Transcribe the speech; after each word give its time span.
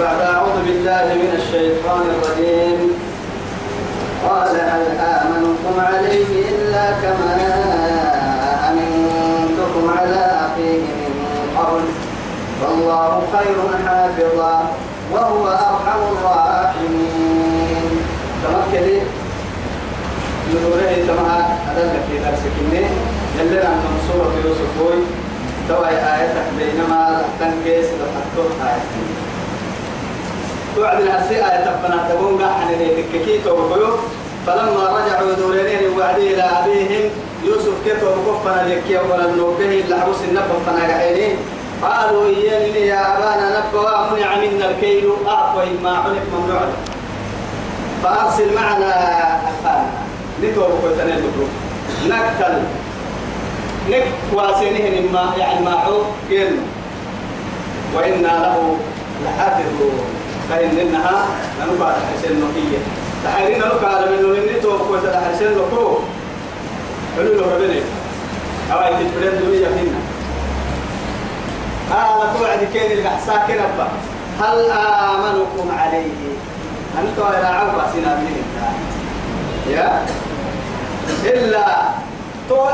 بعد 0.00 0.20
أعوذ 0.20 0.56
بالله 0.66 1.04
من 1.22 1.30
الشيطان 1.38 2.02
الرجيم. 2.14 2.78
قال 4.28 4.54
هل 4.72 4.84
آمنكم 4.98 5.74
عليه 5.80 6.30
إلا 6.50 6.84
كما 7.02 7.34
أمنتكم 8.70 9.84
على 9.98 10.24
أخيه 10.46 10.82
من 10.98 11.14
قبل؟ 11.58 11.84
والله 12.62 13.22
خير 13.32 13.58
حافظا 13.86 14.70
وهو 15.12 15.44
أرحم 15.48 16.00
الراحمين. 16.14 17.90
تمكن 18.42 18.86
نوره 20.54 20.92
تما 21.08 21.36
أدلك 21.70 22.02
في 22.10 22.18
درسك 22.18 22.54
إني 22.60 22.86
يلي 23.38 23.58
عن 23.66 23.80
سورة 24.12 24.32
يوسف 24.44 24.70
توي 25.68 25.90
آياتك 25.90 26.46
بينما 26.58 27.22
تنكيس 27.40 27.86
آياتك 28.62 29.27
توعد 30.78 31.00
الهرسي 31.00 31.34
آية 31.34 31.64
تبنا 31.64 32.08
تقول 32.08 32.42
قاحن 32.42 32.68
لتككي 32.70 33.38
توقيو 33.44 33.96
فلما 34.46 34.98
رجعوا 34.98 35.32
دورين 35.32 35.98
وعدي 35.98 36.34
إلى 36.34 36.42
أبيهم 36.42 37.10
يوسف 37.44 37.74
كيف 37.84 38.04
وقفنا 38.04 38.68
لكي 38.68 38.98
ولا 38.98 39.30
نوبه 39.36 39.64
إلا 39.64 40.00
عروس 40.00 40.16
النبض 40.28 40.62
فنقعينين 40.66 41.36
قالوا 41.82 42.26
إياني 42.26 42.86
يا 42.86 43.18
أبانا 43.18 43.58
نبوا 43.58 44.16
منع 44.16 44.36
منا 44.36 44.70
الكيل 44.70 45.12
أعطي 45.28 45.70
ما 45.82 45.90
عنك 45.90 46.22
ممنوع. 46.34 46.60
فأرسل 48.02 48.54
معنا 48.54 48.90
أخانا. 49.34 49.90
لتوقف 50.42 50.98
تنين 50.98 51.22
نقتل. 52.08 52.62
نك 53.90 54.06
واسنه 54.32 55.10
ما 55.12 55.32
يعني 55.38 55.64
ما 55.64 55.70
عو 55.70 56.02
وإنا 57.94 58.26
له 58.26 58.76
لحافظون. 59.24 60.17
فإن 60.50 60.78
إنها 60.78 61.26
نبقى 61.62 61.94
حسين 61.94 62.40
نقية. 62.40 62.78
تحيرين 63.24 63.62
لك 63.62 63.84
على 63.84 64.10
من 64.10 64.22
نرني 64.22 64.60
توقف 64.60 65.04
تحسين 65.12 65.48
لكو. 65.48 65.98
قالوا 67.16 67.34
له 67.34 67.42
ربنا. 67.54 67.80
أو 68.72 68.78
أي 68.84 69.04
تبرد 69.04 69.44
دوية 69.44 69.66
فينا. 69.66 69.98
آه 71.92 72.38
توعد 72.38 72.68
كين 72.72 72.92
الأحساء 72.92 73.44
كنبا 73.48 73.88
هل 74.40 74.70
آمنكم 74.70 75.70
عليه؟ 75.78 76.12
أنتوا 76.98 77.28
إلى 77.28 77.46
عوبة 77.46 77.82
سنا 77.92 78.16
من 78.16 78.42
يا؟ 79.70 80.06
إلا 81.24 81.66
تو 82.48 82.66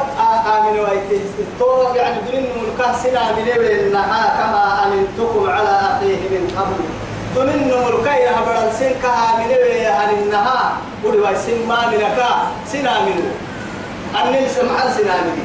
آمن 0.57 0.81
ويتي 0.81 1.21
تو 1.59 1.95
يعني 1.95 2.17
دين 2.31 2.43
ملكة 2.43 2.93
سنا 3.03 3.33
من 3.33 3.49
إنها 3.49 4.23
كما 4.39 4.85
أمنتكم 4.87 5.51
على 5.51 5.69
أخيه 5.69 6.23
من 6.31 6.55
قبل. 6.59 6.94
تمن 7.35 7.67
ملكه 7.67 8.15
يا 8.15 8.33
بدل 8.47 8.73
سن 8.79 8.93
كها 9.03 9.39
من 9.39 9.51
عن 9.87 10.11
النها 10.23 10.77
ودوا 11.05 11.35
سن 11.35 11.67
ما 11.69 11.87
منك 11.91 12.19
سنا 12.73 13.01
من 13.01 13.19
أني 14.15 14.49
سمع 14.49 14.79
سنا 14.97 15.17
من 15.27 15.39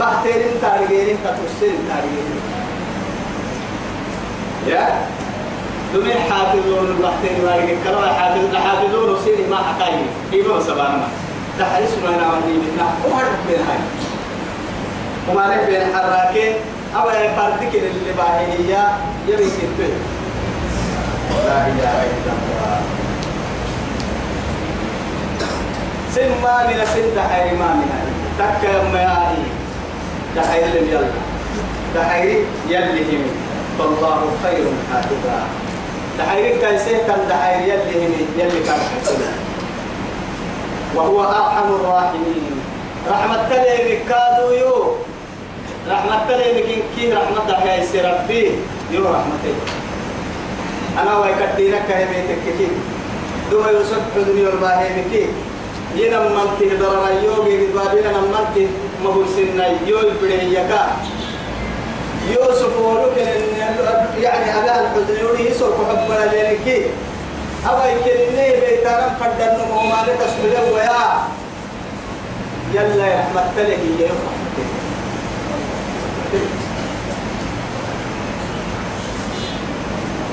بحتين 0.00 0.42
تارجين 0.62 1.16
تتوسين 1.24 1.78
تارجين 1.88 2.30
يا 4.66 5.06
دمين 5.94 6.16
حافظون 6.30 6.86
البحتين 6.86 7.44
وارجين 7.44 7.78
كلام 7.84 8.04
حافظ 8.14 8.56
حافظون 8.56 9.16
سيني 9.24 9.46
ما 9.50 9.56
حكاية 9.56 10.06
إيمان 10.32 10.60
سبحانه 10.62 11.08
تحرس 11.58 11.94
ما 12.04 12.10
ودي 12.10 12.52
منا 12.52 12.86
وهرب 13.04 13.38
بين 13.48 13.58
هاي 13.68 13.78
وما 15.28 15.56
نبي 15.56 15.66
بين 15.66 15.94
حراكين 15.94 16.52
أو 16.96 17.10
يفردك 17.10 17.74
اللي 17.74 18.12
باهي 18.18 18.84
يبي 19.28 19.44
كتير 19.46 19.90
لا 21.50 21.66
إله 21.66 21.96
إلا 22.14 22.32
الله. 22.38 22.78
سن 26.14 26.30
ما 26.42 26.56
من 26.70 26.78
سن 26.94 27.06
دحير 27.16 27.58
ما 27.58 27.74
من 27.74 27.90
تك 28.38 28.62
ما 28.94 29.00
يعني 29.00 29.42
دحير 30.36 30.66
لم 30.78 30.86
يلا. 30.94 31.10
دحير 31.94 32.46
يلي 32.70 33.02
هم 33.02 33.24
فالله 33.78 34.20
خير 34.42 34.64
حافظا. 34.92 35.38
دحير 36.18 36.60
كان 36.62 36.78
سيكن 36.78 37.20
دحير 37.26 37.60
يلي 37.66 38.06
هم 38.06 38.14
يلي 38.38 38.60
كان 38.66 38.78
حسنا 38.78 39.32
وهو 40.94 41.18
أرحم 41.22 41.68
الراحمين. 41.74 42.54
رحمة 43.10 43.48
تلي 43.50 43.98
كادو 44.06 44.50
يو. 44.54 44.94
رحمة 45.90 46.16
تلي 46.28 46.82
كي 46.94 47.10
رحمة 47.10 47.42
دحير 47.50 48.04
ربي. 48.06 48.44
يو 48.90 49.02
رحمتي 49.02 49.79
أنا 50.98 51.18
ويكدينك 51.18 51.90
هي 51.90 52.04
بيتك 52.04 52.58
كي 52.58 52.68
دوما 53.50 53.70
يوسف 53.70 54.00
حزني 54.16 54.42
والله 54.46 54.88
بكي 54.96 55.26
ينا 55.96 56.28
منك 56.28 56.72
درر 56.80 57.08
يوغي 57.24 57.66
بابينا 57.74 58.20
منك 58.20 58.68
مهو 59.04 59.24
سنة. 59.36 59.78
يوي 59.86 60.10
بدهيكا 60.22 60.96
يوسف 62.28 62.78
ولك 62.78 63.16
يعني 64.20 64.58
أبان 64.58 64.88
حزن 64.94 65.20
يوري 65.20 65.50
يسوق 65.50 65.74
حبنا 65.88 66.32
لينكي 66.32 66.86
أبا 67.66 67.84
يكلني 67.86 68.60
بيتارم 68.60 69.12
قدر 69.20 69.64
نمو 69.64 69.80
ما 69.80 70.04
لك 70.06 70.18
اسمه 70.20 70.74
ويا. 70.74 71.00
يلا 72.74 73.06
يا 73.06 73.18
رحمة 73.20 73.50
الله 73.56 74.04
يا 74.04 74.39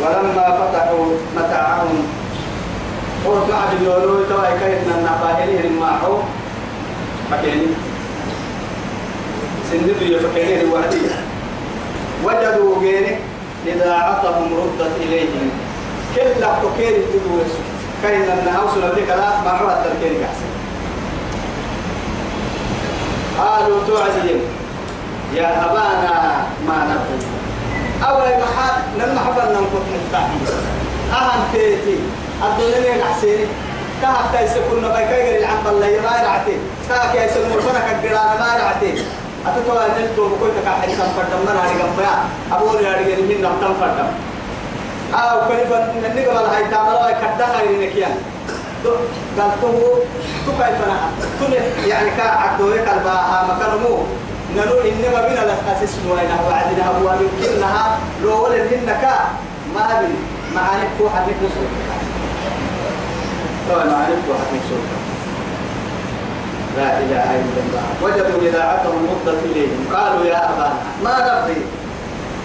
ولما 0.02 0.46
فتحوا 0.60 1.06
متاعهم 1.36 2.08
قلت 3.26 3.50
مع 3.52 3.60
بيولو 3.80 4.24
توا 4.30 4.50
كيفنا 4.60 4.96
النباهلين 4.98 5.80
معه 5.80 6.24
فكيني. 7.32 7.68
سندو 9.72 9.94
يفكيني 10.02 10.62
الوحدي 10.62 11.02
وجدوا 12.24 12.76
غيري 12.82 13.18
إذاعتهم 13.68 14.54
ردت 14.58 14.92
إليهم. 15.02 15.50
كل 16.16 16.42
تكير 16.42 16.94
تدوس. 17.12 17.54
كاين 18.04 18.48
أوصل 18.48 18.82
بك 18.82 19.10
لا؟ 19.10 19.42
معه 19.46 19.74
التركير 19.74 20.22
كحسن 20.22 20.50
قالوا 23.40 23.88
توعدين 23.88 24.42
يا 25.36 25.66
أبانا 25.66 26.46
ما 26.68 26.78
نبغي. 26.86 27.27
أول 28.04 28.30
محل 28.44 28.76
لما 29.00 29.20
حبنا 29.20 29.60
نكون 29.60 29.84
حتى 29.94 30.22
أهم 31.14 31.42
تيتي 31.54 31.98
الدنيا 32.44 32.98
نحسيني 32.98 33.46
كهف 34.02 34.26
تيسي 34.38 34.60
كنا 34.72 34.88
بيكاير 34.88 35.40
العم 35.40 35.64
بالله. 35.66 36.02
ما 36.04 36.14
رعتي 36.28 36.58
كهف 36.90 37.16
يسي 37.16 37.40
مرفنك 37.54 37.86
الجران 37.96 38.40
ما 38.40 38.50
رعتي 38.62 39.04
أتتوى 39.48 39.84
نلتو 39.98 40.28
بكويتك 40.30 40.68
حيثا 40.82 41.04
فردم 41.04 41.40
من 41.46 41.58
هاري 41.58 41.82
قمبيا 41.82 42.14
أبولي 42.54 42.88
هاري 42.88 43.04
من 43.04 43.42
نمتن 43.42 43.74
فردم. 43.82 44.10
أو 45.14 45.40
كلفا 45.48 45.94
نقبل 46.04 46.46
هاي 46.52 46.64
تعمل 46.72 47.16
كدا 47.22 47.48
خير 47.58 47.72
نكيان. 47.82 48.16
قال 49.38 49.52
تو 49.62 49.68
تو 50.46 50.52
كيف 50.52 50.80
أنا 50.86 50.98
يعني 51.86 52.10
كا 52.18 52.24
عدوه 52.24 52.78
كالبا 52.78 53.16
مكانمو 53.50 53.98
نلو 54.56 54.80
إنما 54.80 55.28
بنا 55.28 55.40
لأساس 55.46 55.96
نوينا 56.08 56.38
وعدنا 56.48 56.88
هو 56.88 57.14
يمكنها 57.22 57.98
لو 58.24 58.44
ولا 58.44 58.56
إنك 58.64 59.04
ما 59.76 60.00
بين 60.00 60.16
معاني 60.56 60.90
فوحة 61.00 61.22
نكسر 61.22 61.68
طبعا 63.70 63.86
معاني 63.86 64.16
فوحة 64.28 64.48
نكسر 64.56 64.82
لا 66.78 67.00
إله 67.00 67.24
إلا 67.42 67.60
الله. 67.66 67.84
وجدوا 68.02 68.42
بضاعتهم 68.42 69.08
ردت 69.12 69.40
إليهم. 69.46 69.86
قالوا 69.94 70.26
يا 70.26 70.50
أبانا 70.50 70.74
ما 71.04 71.14
نبغي؟ 71.20 71.62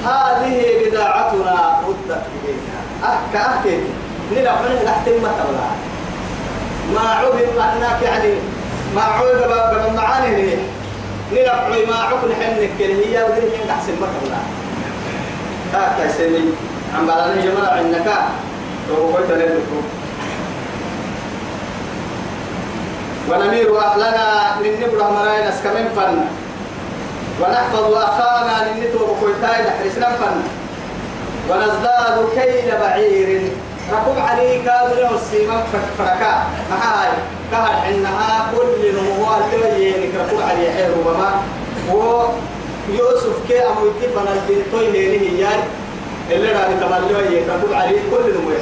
هذه 0.05 0.65
بضاعتنا 0.85 1.81
ردت 1.89 2.23
إلينا 2.45 2.79
أحكى 3.05 3.39
أحكي 3.49 3.79
نلعب 4.33 4.57
ما 5.23 5.31
تبلع 5.39 5.71
ما 6.95 7.11
عوب 7.11 7.35
أنك 7.35 8.03
يعني 8.03 8.35
ما 8.95 9.03
عوب 9.03 9.27
بمعاني 9.73 10.37
ليه 10.37 10.57
نلعب 11.35 11.71
ما 11.89 11.97
عقل 11.97 12.35
حنك 12.35 12.81
هي 12.81 13.25
من 13.29 13.71
أحسن 13.71 13.93
ما 14.01 14.07
تبلع 14.07 14.43
هكا 15.75 16.13
سني 16.13 16.45
عم 16.99 17.07
بلاني 17.07 17.43
جماعة 17.43 17.77
عندك. 17.77 18.09
تو 18.89 18.95
قلت 18.95 19.31
لكم 19.31 19.83
ونمير 23.31 23.81
أهلنا 23.81 24.57
من 24.61 24.81
نبرة 24.81 25.11
مراينا 25.11 25.51
سكمن 25.51 25.89
فن. 25.97 26.25
ونحفظ 27.41 27.95
أخانا 27.95 28.65
من 28.65 28.81
نتوب 28.81 29.17
كويتاي 29.21 29.63
نحرسنا 29.63 30.09
فن. 30.17 30.43
ونزداد 31.51 32.29
كيل 32.35 32.79
بعير. 32.81 33.43
ركب 33.93 34.19
عليه 34.19 34.65
كابر 34.65 35.13
والسيما 35.13 35.63
فركا. 35.99 36.47
معاي 36.71 37.13
كهر 37.53 37.73
حنها 37.85 38.53
كل 38.57 38.95
نموها 38.97 39.39
تبينك 39.53 40.15
ركب 40.21 40.41
عليه 40.41 40.71
حير 40.71 40.91
وما. 41.07 41.31
ويوسف 41.93 43.37
كي 43.49 43.61
أمو 43.61 43.87
يتبنا 43.87 44.33
البنتوي 44.33 44.87
هيني 44.99 45.29
هيان. 45.29 45.61
اللي 46.31 46.53
راني 46.53 46.75
تملوا 46.81 47.21
يتبع 47.31 47.77
عليه 47.77 48.01
كل 48.11 48.25
نمويه 48.35 48.59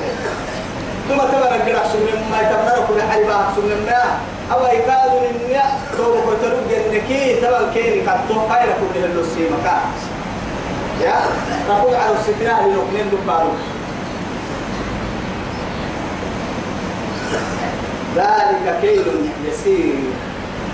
ثم 1.09 1.17
تبرا 1.17 1.59
قرأ 1.67 1.89
سنة 1.93 2.21
ما 2.31 2.39
يتبرا 2.41 2.87
كل 2.89 3.03
حربا 3.03 3.37
سنة 3.57 3.77
ما. 3.87 4.03
أو 4.53 4.61
يكاد 4.67 5.11
من 5.23 5.51
يا 5.51 5.63
تو 5.97 6.15
كتلو 6.27 6.57
جنكي 6.71 7.41
تبع 7.41 7.61
كيني 7.75 8.01
كتو 8.01 8.35
خير 8.49 8.69
كل 8.81 9.05
اللي 9.05 9.23
سيما 9.35 9.81
يا؟ 11.03 11.17
تقول 11.69 11.95
على 11.95 12.15
السكنة 12.19 12.67
لنقنين 12.67 13.11
دبارو. 13.13 13.53
ذلك 18.17 18.79
كيل 18.83 19.07
يسير. 19.49 19.95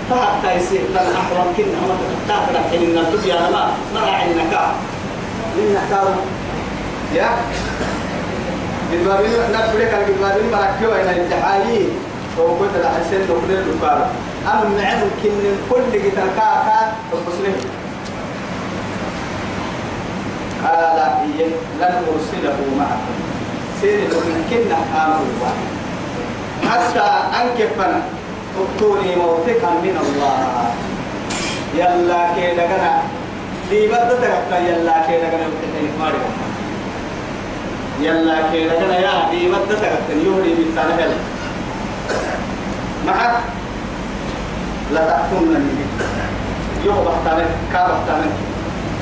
فحتى 0.09 0.55
يصير 0.55 0.81
تن 0.93 0.95
أحرم 0.95 1.53
كنا 1.57 1.77
هم 1.83 1.97
تتاكل 2.25 2.69
حين 2.71 2.81
النبي 2.81 3.33
أنا 3.33 3.49
ما 3.49 3.71
ما 3.93 3.99
عندنا 3.99 4.43
كا 4.51 4.71
من 5.57 5.77
كاو 5.89 6.07
يا. 7.15 7.29
بالبابين 8.91 9.31
نفرك 9.53 9.93
على 9.93 10.05
بالبابين 10.05 10.51
مركبوا 10.51 10.95
إلى 11.01 11.11
الامتحاني 11.11 11.79
وكنت 12.39 12.75
لحسين 12.83 13.21
دخل 13.27 13.51
الدكار 13.53 14.09
أنا 14.47 14.63
معه 14.77 15.01
كن 15.23 15.31
كل 15.69 15.99
جتر 15.99 16.27
كاكا 16.37 16.93
وبسلم 17.13 17.55
قال 20.63 20.99
لن 21.79 21.93
أرسله 22.13 22.59
معكم. 22.79 23.15
سير 23.81 23.99
من 23.99 24.45
كنا 24.49 24.77
واحد. 25.41 25.76
حتى 26.69 27.07
أنكفنا 27.41 28.01
تؤتوني 28.55 29.15
موثقا 29.15 29.71
من 29.83 29.95
الله. 30.03 30.37
يلا 31.75 32.21
كي 32.35 32.55
لغنا. 32.55 32.91
دي 33.69 33.87
بدأ 33.87 34.17
تغطى. 34.21 34.57
يلا 34.67 34.95
كي 35.07 35.15
لغنا. 35.21 35.45
يمتحني 35.47 35.89
ماري 35.99 36.19
يلا 38.01 38.37
كي 38.51 38.67
لغنا 38.67 38.97
يا 38.99 39.29
دي 39.31 39.47
بدأ 39.47 39.75
تغطى. 39.81 40.13
يهدي 40.25 40.51
بيتانا 40.55 40.95
هل 40.95 41.13
معك 43.07 43.35
لا 44.93 45.01
تحكمني 45.09 45.85
يوم 46.85 46.97
بحتانا 47.05 47.45
كا 47.73 47.81
بحتانا 47.87 48.29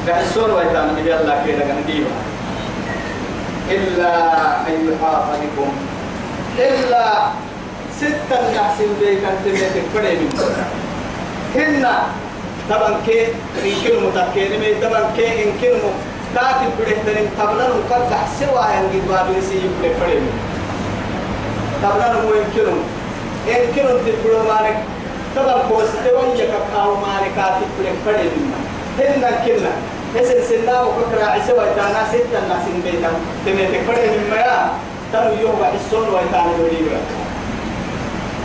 بحسون 0.07 0.51
ويتانا 0.51 0.99
يلا 0.99 1.43
كي 1.43 1.51
لغنا. 1.51 1.81
ديما 1.87 2.13
إلا 3.65 4.13
أن 4.67 4.75
يحاط 4.89 5.25
بكم 5.41 5.71
إلا 6.59 7.05
ستة 7.99 8.39
نحسن 8.55 8.89
بيك 8.99 9.19
أنت 9.23 9.45
بيتك 9.45 9.85
فريم 9.93 10.29
هنا 11.55 12.03
طبعا 12.69 12.95
كي 13.05 13.27
كلمة 13.83 14.09
متكين 14.09 14.59
مي 14.59 14.73
طبعا 14.83 15.11
كي 15.17 15.43
إن 15.43 15.51
كلمة 15.61 15.91
كاتب 16.35 16.69
بريتن 16.79 17.27
طبعا 17.39 17.53
نقد 17.53 18.09
سوى 18.39 18.65
ينجد 18.75 19.07
بابي 19.09 19.41
سي 19.41 19.55
يبري 19.55 19.93
فريم 19.99 20.27
طبعا 21.83 22.13
مو 22.13 22.33
إن 22.33 23.65
كلمة 23.75 23.99
تبرو 24.05 24.43
مالك 24.43 24.77
طبعا 25.35 25.57
كوستوان 25.69 26.29
يكاكاو 26.37 26.95
مالك 26.95 27.31
كاتب 27.35 27.67
بريك 27.79 27.95
فريم 28.05 28.53
هنا 28.99 29.29
كلمة 29.45 29.71
إسن 30.15 30.39
سنا 30.49 30.81
وكرا 30.81 31.25
عسوا 31.25 31.65
تانا 31.75 32.03
ستة 32.11 32.39
نحسن 32.49 32.81
بيتك 32.83 33.09
تميتك 33.45 33.81
فريم 33.87 34.23
ما 34.31 34.69
تنو 35.13 35.33
يوم 35.41 35.59
حسون 35.63 36.07
ويتانا 36.13 36.51
يوليبا 36.59 36.97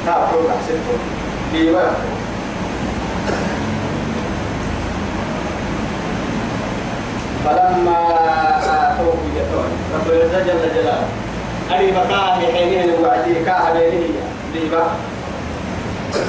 تعرفوا 0.06 0.40
أحسنكم 0.50 0.98
ديوان 1.52 1.94
فلما 7.44 7.98
آتوه 8.64 9.14
يتون 9.36 9.68
رب 9.94 10.10
العزة 10.12 10.38
جل 10.38 10.74
جلاله 10.74 11.08
أري 11.70 11.90
بكاه 11.90 12.34
حينه 12.54 12.94
الوعدي 12.94 13.34
كاه 13.44 13.72
بينه 13.72 14.20
ديبا 14.54 14.82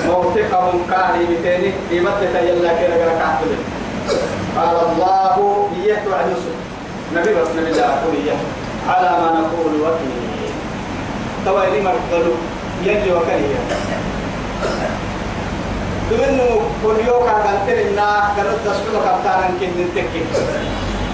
موثقهم 0.08 0.82
كاه 0.90 1.12
بتاني 1.40 1.72
ديبا 1.90 2.12
تتيلا 2.22 2.74
كده 2.82 2.96
كده 2.98 3.12
قال 4.58 4.76
الله 4.92 5.70
إياه 5.84 6.02
وعد 6.12 6.36
نبي 7.16 7.34
بس 7.34 7.48
الله 7.48 8.04
إياه 8.24 8.38
على 8.88 9.10
ما 9.10 9.40
نقول 9.40 9.82
وكيل. 9.82 10.22
توا 11.46 11.64
إلي 11.68 11.82
مرقلوا 11.82 12.36
يلي 12.84 13.12
وكريه 13.12 13.60
تمنو 16.10 16.50
كل 16.84 16.98
يوم 17.08 17.26
كان 17.26 17.58
ترنا 17.68 18.10
كانوا 18.36 18.58
تسكتوا 18.66 19.02
كابتانا 19.06 19.48
كن 19.60 19.72
نتكي. 19.80 20.24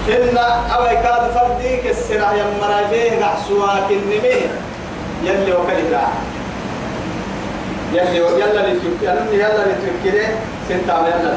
إن 0.08 0.38
أوي 0.74 0.96
كاد 1.04 1.30
فردي 1.34 1.76
كسر 1.76 2.14
يا 2.14 2.46
مراجيه 2.60 3.24
قحسوا 3.24 3.88
كنمي. 3.88 4.34
يلي 5.24 5.52
وكريه 5.52 6.08
يلي 7.92 8.16
يلا 8.16 8.72
لتوكي 8.72 9.10
أنا 9.10 9.30
يلا 9.32 9.64
لتوكي 9.68 10.26
سنتا 10.68 10.96
يلا 11.08 11.34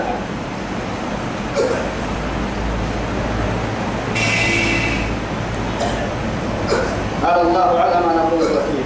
قال 7.23 7.41
الله 7.41 7.79
على 7.79 7.95
ما 8.05 8.13
نقول 8.17 8.43
وكيل 8.43 8.80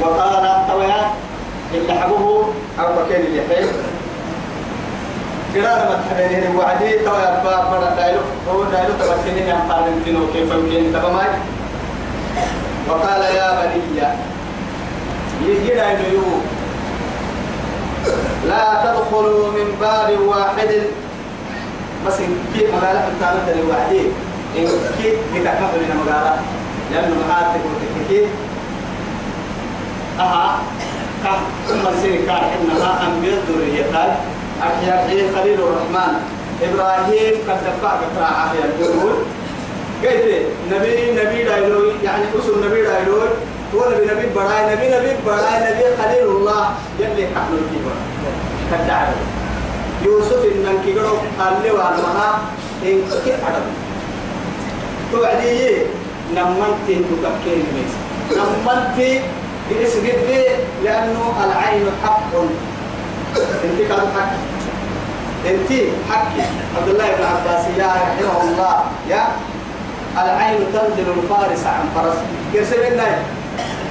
وقال 0.00 0.46
الطويات 0.46 1.10
اللي 1.74 1.92
حبوه 2.00 2.52
أو 2.80 2.86
بكين 2.96 3.20
اللي 3.26 3.42
حيل 3.48 3.66
قرار 5.54 5.88
ما 5.88 6.00
تحبينين 6.10 6.56
وعدي 6.56 6.90
تويا 6.98 7.42
بار 7.44 7.62
بار 7.70 7.92
دايلو 7.96 8.20
هو 8.48 8.64
دايلو 8.64 8.92
تبكينين 9.00 9.48
يا 9.48 9.60
قادم 9.68 10.02
تنو 10.06 10.26
كيف 10.32 10.50
يمكن 10.52 10.92
تبماي. 10.92 11.26
وقال 12.88 13.20
يا 13.34 13.60
بني 13.60 14.02
يجي 15.46 15.74
دايلو 15.74 16.22
لا 18.48 18.64
تدخلوا 18.84 19.52
من 19.52 19.76
باب 19.80 20.20
واحد. 20.20 20.70
بس 22.06 22.14
كيف 22.54 22.74
مقالة 22.74 23.08
بتاعنا 23.16 23.38
تري 23.46 23.62
وعدي 23.62 24.00
إن 24.58 24.66
كيف 25.02 25.14
بتكفل 25.34 25.80
من 25.80 26.00
مقالة 26.06 26.36
لأنه 26.92 27.16
معاتك 27.28 27.60
وتككيف 27.66 28.28
أها. 30.20 30.58
كم 31.24 31.40
ثم 31.68 31.84
سير 32.02 32.26
كان 32.26 32.44
إنها 32.58 33.06
أنبياء 33.06 33.38
ذريتان 33.48 34.10
أحياء 34.62 35.06
خليل 35.34 35.58
الرحمن. 35.60 36.14
إبراهيم 36.62 37.34
قد 37.48 37.58
دفع 37.66 37.90
قطرة 37.90 38.24
أحياء 38.24 38.70
يقول 38.80 39.16
قلت 40.02 40.46
نبي 40.72 41.12
نبي 41.20 41.38
دايلوي. 41.44 41.92
يعني 42.04 42.24
أسر 42.38 42.54
نبي 42.66 42.82
دايلوي. 42.82 43.28
هو 43.74 43.80
نبي 43.90 44.04
نبي 44.06 44.26
براي 44.34 44.74
نبي 44.74 44.86
نبي 44.96 45.10
براي 45.26 45.56
نبي 45.66 45.84
خليل 46.02 46.26
الله. 46.26 46.64
يلي 47.00 47.26
حقل 47.34 47.54
الكبر 47.62 47.96
كالدعوة 48.70 49.14
يوسف 50.04 50.42
إن 50.44 50.66
كيقروا 50.84 51.18
قال 51.38 51.54
لي 51.62 51.70
وعنها 51.70 52.38
إن 52.86 53.02
كيف 53.24 53.38
عدم 53.46 53.66
توعدي. 55.12 55.86
نمنتي 56.28 56.94
تككين 57.24 57.64
ميس 57.74 57.92
نمنتي 58.36 59.20
به 59.70 60.44
لأنه 60.84 61.32
العين 61.44 61.86
حق. 62.04 62.32
انت 63.64 63.78
كان 63.88 64.06
حق. 64.16 64.32
انت 65.46 65.70
حق. 66.10 66.32
عبد 66.76 66.88
الله 66.88 67.04
بن 67.04 67.24
عباس 67.24 67.64
يا 67.78 67.86
رحمه 67.86 68.42
الله 68.42 68.80
يا. 69.08 69.24
العين 70.22 70.58
تنزل 70.72 71.08
الفارس 71.16 71.66
عن 71.66 71.84
فرس 71.94 72.16
كرسلنا 72.52 73.18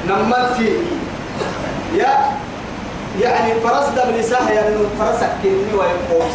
نمتي 0.07 0.74
يا. 1.96 2.13
يعني 3.22 3.53
فرس 3.63 3.86
دم 3.96 4.15
لساه 4.19 4.50
يعني 4.50 4.75
فرسك 5.00 5.29
كني 5.43 5.74
ويقوم 5.74 6.29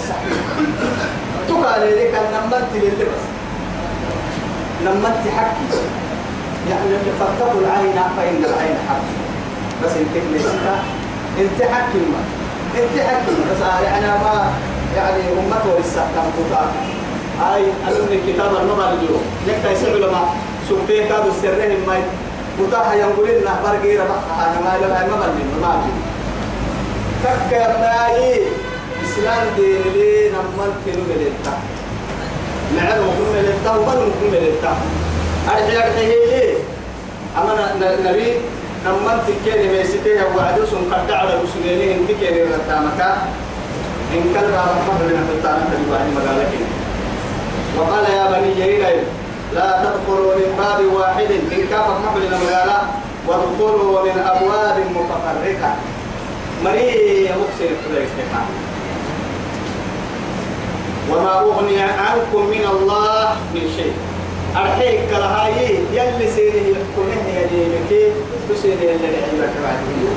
تقال 1.49 1.80
لك 1.80 2.14
نمتي 2.34 2.78
للبس 2.78 3.22
نمتي 4.84 5.30
حقي. 5.37 5.82
يعني 6.70 6.96
فاتقوا 7.20 7.61
العين 7.61 7.94
فإن 8.16 8.44
العين 8.44 8.76
حق. 8.88 9.31
بس 9.84 9.90
انت 9.96 10.14
لسه 10.34 10.52
انت 11.40 11.62
حكم 11.62 12.14
انت 12.78 13.00
حكم 13.08 13.34
بس 13.50 13.60
يعني 13.84 14.06
ما 14.06 14.52
يعني 14.96 15.22
امته 15.32 15.80
لسه 15.80 16.06
تنقطع 16.14 16.64
هاي 17.40 17.62
ألم 17.88 18.08
الكتاب 18.12 18.50
المبال 18.62 18.84
اليوم 18.84 19.22
لك 19.46 19.72
يسمع 19.72 20.06
لما 20.06 20.22
سبتين 20.68 21.08
كادوا 21.08 21.30
السرهم 21.30 21.86
ما. 21.86 21.96
يقول 22.94 23.28
لنا 23.28 23.52
برقي 23.64 23.96
ربح 23.96 24.22
أنا 24.38 24.60
ما 24.64 24.86
لما 24.86 25.00
المبال 25.04 25.30
منه 25.38 25.56
ما 25.62 25.82
بي 25.84 25.92
تكر 27.24 27.70
ماي 27.80 28.40
إسلام 29.04 29.46
دين 29.56 29.82
لي 29.94 30.28
نمال 30.28 30.72
كنو 30.84 31.02
ملتا. 31.10 31.54
نعلم 32.76 33.04
كنو 33.16 33.32
ملتا 33.34 33.70
وبنو 33.76 34.12
كنو 34.20 34.30
ملتا. 34.32 34.76
أرجع 35.48 35.86
أرجع 35.86 36.58
أما 37.38 37.52
نبي 38.10 38.32
نمان 38.86 39.18
تكيني 39.26 39.68
ميسيتي 39.72 40.14
وعدو 40.36 40.66
سن 40.66 40.92
قد 40.92 41.10
على 41.10 41.40
رسولين 41.42 41.80
انت 41.98 42.10
كيني 42.20 42.42
رتامك 42.42 43.00
إن 44.14 44.22
كان 44.34 44.46
رحمة 44.54 44.98
من 45.06 45.28
التانا 45.34 45.64
تبعني 45.70 46.10
مقالك 46.16 46.52
وقال 47.78 48.04
يا 48.04 48.24
بني 48.30 48.60
يريد 48.60 49.04
لا 49.54 49.84
تدخلوا 49.84 50.34
من 50.34 50.50
باب 50.58 50.80
واحد 50.94 51.30
إن 51.52 51.66
كافك 51.70 51.96
محبل 52.04 52.30
مغالا 52.30 52.80
وادخلوا 53.26 54.02
من 54.04 54.16
أبواب 54.18 54.76
متفرقة. 54.96 55.74
مري 56.64 57.24
مكسر 57.24 57.70
الاجتماع 57.90 58.44
وما 61.10 61.40
أغني 61.40 61.82
عنكم 61.82 62.46
من 62.46 62.64
الله 62.72 63.36
من 63.54 63.64
شيء. 63.76 63.94
أرحيك 64.56 65.00
كرهاي 65.11 65.78
يلي 65.92 66.30
سيره 66.37 66.62
يحكمه 66.73 67.23
يدينك 67.40 68.12
تسيره 68.50 68.75
اللي 68.75 69.06
عندك 69.06 69.52
بعدين. 69.64 70.16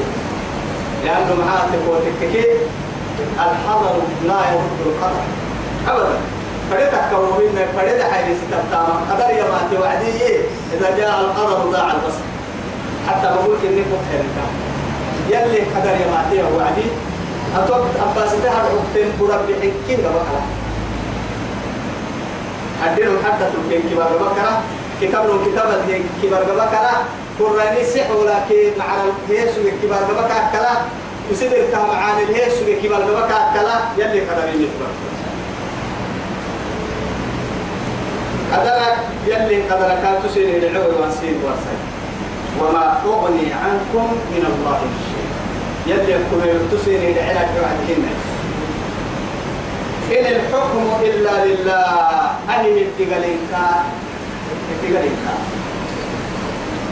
لأنه 1.05 1.45
معاتك 1.45 1.81
وتككي 1.89 2.45
الحضر 3.35 3.95
لا 4.27 4.39
يرد 4.53 4.79
القدر. 4.85 5.23
أبدا. 5.87 6.17
فريتك 6.71 7.01
كومين 7.11 7.55
فريت 7.77 8.01
حيث 8.01 8.37
ستبتام 8.37 8.87
قدر 9.11 9.29
يا 9.37 9.43
ما 9.43 9.59
توعدي 9.71 10.11
إذا 10.73 10.97
جاء 10.97 11.19
القدر 11.19 11.71
ضاع 11.71 11.91
البصر. 11.91 12.25
حتى 13.07 13.27
بقول 13.27 13.57
إني 13.63 13.81
مطهر 13.81 14.23
يلي 15.29 15.59
قدر 15.59 15.89
يا 15.89 16.07
ما 16.11 16.25
توعدي 16.31 16.87
أتوقع 17.57 18.11
أباس 18.11 18.31
تهر 18.43 18.65
عقتين 18.65 19.11
برب 19.19 19.47
حكين 19.61 19.99
بقى 20.03 20.23
أدينهم 22.83 23.17
حتى 23.25 23.45
تلقين 23.53 23.81
كبار 23.91 24.11
بكرة 24.17 24.61
كتابهم 25.01 25.45
كتاب 25.45 25.69
كبار 26.23 26.43
بكرة 26.43 27.05
قرآني 27.39 27.83
سح 27.83 28.11
ولكن 28.11 28.79
مع 28.79 28.85
الهيسو 29.29 29.61
كبار 29.83 30.03
بكرة 30.03 30.49
كلا 30.51 30.71
وسيدر 31.31 31.57
كهم 31.71 31.89
عن 31.89 32.15
الهيسو 32.29 32.65
كبار 32.83 33.01
بكرة 33.01 33.41
كلا 33.53 33.75
يلي 33.97 34.19
قدرين 34.21 34.61
يكبر 34.61 34.91
قدرك 38.53 38.97
يلي 39.27 39.61
قدرك 39.61 40.03
تسير 40.23 40.47
العور 40.57 41.01
وانسير 41.01 41.35
وانسير 41.43 41.79
وما 42.61 43.01
أغني 43.05 43.53
عنكم 43.53 44.07
من 44.31 44.43
الله 44.51 44.79
شيء. 45.07 45.27
يلي 45.95 46.13
كم 46.13 46.77
تسير 46.77 46.99
العلاج 46.99 47.47
بعدهن 47.61 48.05
إن 50.11 50.25
الحكم 50.25 50.85
إلا 51.03 51.45
لله. 51.45 51.85
أهل 52.49 52.77
التقلينكا 52.77 53.65
التقلينكا 54.71 55.35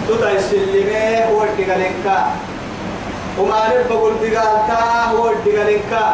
تتا 0.07 0.31
السلمة 0.31 1.25
هو 1.31 1.43
التقلينكا 1.43 2.17
وما 3.39 3.61
نبقى 3.67 4.11
التقالتا 4.11 4.81
هو 5.11 5.29
التقلينكا 5.29 6.05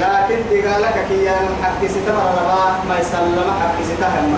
لكن 0.00 0.38
تقالك 0.50 0.96
كي 1.08 1.28
حكي 1.62 1.88
ستمر 1.88 2.26
لما 2.36 2.62
ما 2.88 2.98
يسلم 3.00 3.48
حكي 3.60 3.82
ستهم 3.84 4.36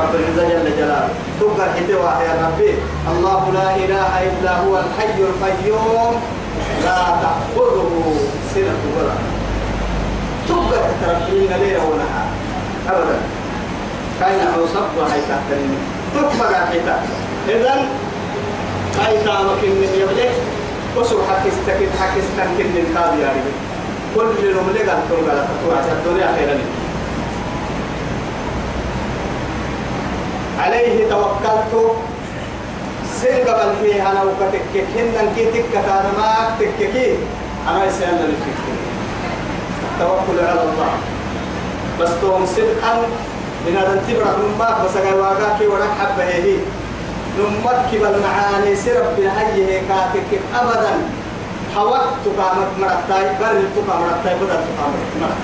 رب 0.00 0.14
العزة 0.14 0.48
جل 0.48 0.76
جلاله. 0.76 1.08
تقر 1.40 1.68
حتوى 1.76 2.10
يا 2.26 2.32
ربي. 2.44 2.74
الله 3.12 3.50
لا 3.54 3.68
إله 3.76 4.10
إلا 4.28 4.52
هو 4.60 4.78
الحي 4.78 5.20
القيوم. 5.22 6.14
لا 6.84 6.98
تأخذه 7.22 7.90
سنة 8.54 8.82
ولا 8.96 9.35
تبقى 10.48 10.80
تركين 11.02 11.50
ليلة 11.60 11.84
ونهار 11.84 12.28
أبدا 12.88 13.18
كاين 14.20 14.40
عصب 14.40 14.86
وهي 14.98 15.20
تحترين 15.28 15.78
تبقى 16.14 16.66
حتى 16.66 16.96
إذن 17.48 17.88
هاي 19.04 19.16
كامك 19.24 19.62
من 19.64 19.90
يبلغ 20.00 20.32
وسو 20.96 21.18
حكي 21.28 21.50
ستكين 21.50 21.88
حكي 22.00 22.20
ستكين 22.20 22.66
من 22.66 22.92
كاد 22.94 23.18
يعني 23.18 23.40
كل 24.14 24.54
نملك 24.56 24.88
أن 24.88 25.00
تنقل 25.10 25.38
تطوع 25.48 25.80
الدنيا 25.92 26.28
خيرا 26.36 26.58
عليه 30.60 31.08
توكلت 31.10 31.92
سن 33.22 33.44
قبل 33.52 33.72
فيها 33.82 34.12
أنا 34.12 34.22
وكتكك 34.22 34.86
هن 34.96 35.32
كي 35.36 35.44
تكك 35.50 35.76
أنا 35.76 36.10
ما 36.18 36.56
تككي 36.60 37.14
أنا 37.68 37.84
يسألنا 37.84 38.20
لفكك 38.22 38.85
التوكل 39.96 40.44
على 40.44 40.60
الله. 40.60 40.92
بس 42.00 42.08
توم 42.20 42.46
صدقا 42.46 43.02
من 43.66 43.76
هذا 43.76 43.92
التبرع 43.92 44.30
نمك 44.30 44.76
بس 44.84 44.96
قال 44.96 45.20
واقعك 45.20 45.60
ورك 45.60 45.90
حبة 46.00 46.24
هي 46.24 46.56
نمك 47.38 47.88
بالمعاني 47.92 48.76
سرب 48.76 49.16
بهيه 49.16 49.82
كاتك 49.88 50.40
ابدا. 50.54 50.94
حوقت 51.74 52.24
قامت 52.38 52.68
مرتاي 52.80 53.24
بر 53.40 53.62
تقام 53.76 54.00
مرتاي 54.02 54.34
بدل 54.34 54.60
مرتاي 55.20 55.36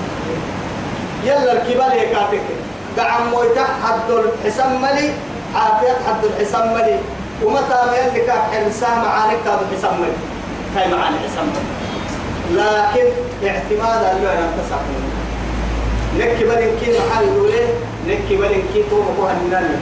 يلا 1.23 1.51
الكبار 1.53 1.91
هي 1.91 2.05
كاتك 2.05 2.41
قعم 2.97 3.31
مويتا 3.31 3.65
حد 3.83 4.09
الحسام 4.09 4.81
ملي 4.81 5.13
عافية 5.55 5.97
حد 6.07 6.23
الحسام 6.23 6.73
ملي. 6.73 6.99
ومتى 7.43 7.79
ما 7.85 8.17
كاك 8.17 8.65
حسام 8.67 8.97
معانك 9.01 9.45
الحسام 9.45 10.01
ملي. 10.01 10.17
كاي 10.75 10.87
معاني 10.93 11.17
حسام 11.19 11.45
ملي. 11.45 11.82
لكن 12.53 13.05
اعتماد 13.47 14.15
اللي 14.15 14.33
أنا 14.33 14.51
تسعون 14.57 15.03
نك 16.19 16.43
بدن 16.43 16.71
كي 16.81 16.99
محل 16.99 17.33
دوله 17.33 17.67
نك 18.07 18.39
بدن 18.39 18.61
كي 18.73 18.83
تو 18.89 19.01
مكو 19.01 19.27
هنن 19.27 19.79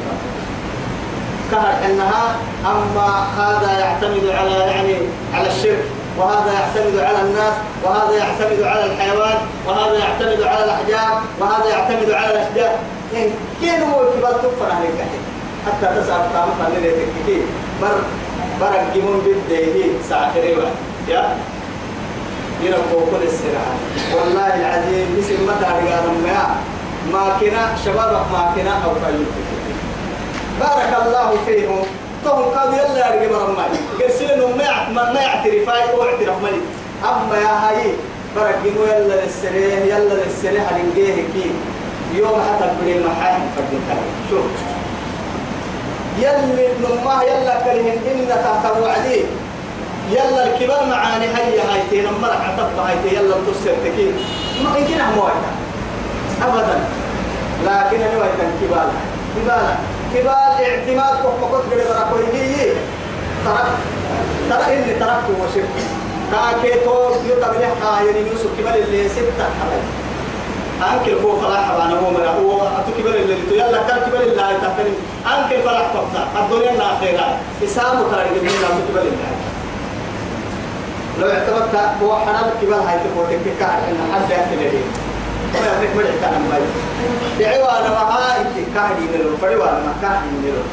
كهر 1.51 1.73
إنها 1.85 2.35
أما 2.65 3.25
هذا 3.37 3.79
يعتمد 3.79 4.29
على 4.29 4.51
يعني 4.51 4.95
على 5.33 5.47
الشرك 5.47 5.83
وهذا 6.17 6.53
يعتمد 6.53 6.99
على 6.99 7.21
الناس 7.21 7.53
وهذا 7.83 8.17
يعتمد 8.17 8.63
على 8.63 8.85
الحيوان 8.85 9.37
وهذا 9.67 9.97
يعتمد 9.99 10.41
على 10.43 10.63
الأحجار 10.65 11.21
وهذا 11.39 11.69
يعتمد 11.69 12.11
على 12.11 12.31
الأشجار. 12.31 12.75
إن 13.13 13.29
كانوا 13.61 14.03
كبار 14.17 14.33
تفر 14.33 14.71
عليك 14.71 14.91
حتى 15.65 16.01
تسعى 16.01 16.19
قامت 16.19 16.61
على 16.65 16.81
ليتك 16.81 17.43
بر 17.81 18.01
برك 18.61 18.85
جمون 18.95 19.21
بديه 19.49 19.85
ساعة 20.09 20.31
يا؟ 21.07 21.37
يربو 22.63 22.99
كل 23.11 23.23
السرعة 23.23 23.73
والله 24.15 24.47
العظيم 24.59 25.07
بسم 25.19 25.37
متى 25.47 25.67
رجال 25.79 26.05
ما 26.23 26.55
ما 27.13 27.37
كنا 27.39 27.63
شبابك 27.85 28.25
ما 28.31 28.51
كنا 28.55 28.73
أو 28.85 28.91
بارك 30.59 30.91
الله 31.05 31.37
فيهم. 31.45 31.81
تهم 32.25 32.43
قالوا 32.43 32.73
يلا 32.73 32.97
يا 32.99 33.15
رجال 33.15 33.33
مرمى 33.33 33.65
قرسلنا 34.01 34.45
ما 34.93 35.11
ما 35.13 35.21
يعترف 35.21 35.69
أو 35.69 36.03
اعترف 36.03 36.43
ملي 36.43 36.61
أما 37.03 37.37
يا 37.37 37.53
هاي 37.67 37.93
بارك 38.35 38.55
جمو 38.65 38.83
يلا 38.83 39.15
للسريح 39.25 39.79
يلا 39.85 40.13
للسريح 40.13 40.63
هنجيه 40.73 41.15
كي. 41.15 41.51
يوم 42.15 42.41
حتى 42.41 42.69
بدي 42.81 42.97
المحاهم 42.97 43.41
فردين 43.55 43.81
شوف. 44.29 44.45
يلي 46.19 46.67
نماه 46.81 47.23
يلا 47.23 47.59
كريم 47.63 47.87
إن 47.87 48.27
تحت 48.29 48.77
وعديه 48.81 49.23
يلا 50.11 50.47
الكبار 50.47 50.85
معاني 50.85 51.25
هيا 51.25 51.63
تين 51.91 52.05
مرة 52.21 52.37
عتب 52.47 52.79
هاي 52.79 52.95
يلا 53.15 53.35
تصير 53.47 53.75
تكين. 53.85 54.13
ما 54.63 54.77
يمكن 54.77 55.01
أموالها 55.01 55.51
أبدا. 56.41 56.79
لكن 57.65 58.01
أنا 58.01 58.17
وين 58.21 58.51
كبار 58.61 58.87
كبار 59.35 59.75
كبار 60.13 60.51
اعتماد 60.65 61.15
كم 61.23 61.47
كنت 61.51 61.73
قبل 61.73 61.81
ركوي 61.99 62.25
هي 62.33 62.73
ترك 63.45 63.67
ترى. 64.49 64.73
إني 64.73 64.93
تركته 64.93 65.33
وشرك 65.41 65.69
كاكيتو 66.31 67.09
يتبع 67.25 67.67
حاير 67.81 68.15
يوسف 68.15 68.49
كبار 68.59 68.75
اللي 68.75 69.09
ستة 69.09 69.45
حبايب. 69.59 69.87
أنكل 70.81 71.15
هو 71.23 71.39
فلاح 71.39 71.69
أنا 71.69 71.99
هو 71.99 72.09
من 72.09 72.25
هو 72.43 72.67
أتكبر 72.67 73.15
اللي 73.15 73.35
تو 73.49 73.55
يلا 73.55 73.83
كان 73.87 73.99
كبر 74.07 74.21
اللي 74.21 74.41
هاي 74.41 74.55
تحترم 74.55 74.95
أنكل 75.25 75.61
فلاح 75.63 75.87
تبتا 75.93 76.27
الدنيا 76.39 76.71
الآخرة. 76.71 77.37
إسامه 77.63 78.11
تاريخ 78.11 78.31
الدنيا 78.31 78.51
تكبر 78.51 79.01
اللي 79.01 79.23
هاي. 79.27 79.40
لو 81.21 81.29
اعتمدت 81.29 81.75
هو 82.03 82.15
حرام 82.15 82.49
كبار 82.61 82.79
هاي 82.79 82.97
تقول 82.99 83.25
لك 83.29 83.53
كار 83.59 83.79
إن 83.89 84.13
حد 84.13 84.29
يأكل 84.29 84.57
لي 84.57 84.81
ما 85.53 85.59
يعرف 85.67 85.95
ما 85.95 86.01
يحتاج 86.01 86.33
ما 86.49 86.59
دعوا 87.39 87.79
أنا 87.79 87.89
ما 87.89 88.41
انت 88.41 88.55
كاهدي 88.75 89.17
نلو 89.17 89.37
فريوا 89.37 89.65
كاهدي 90.01 90.29
نلو 90.43 90.63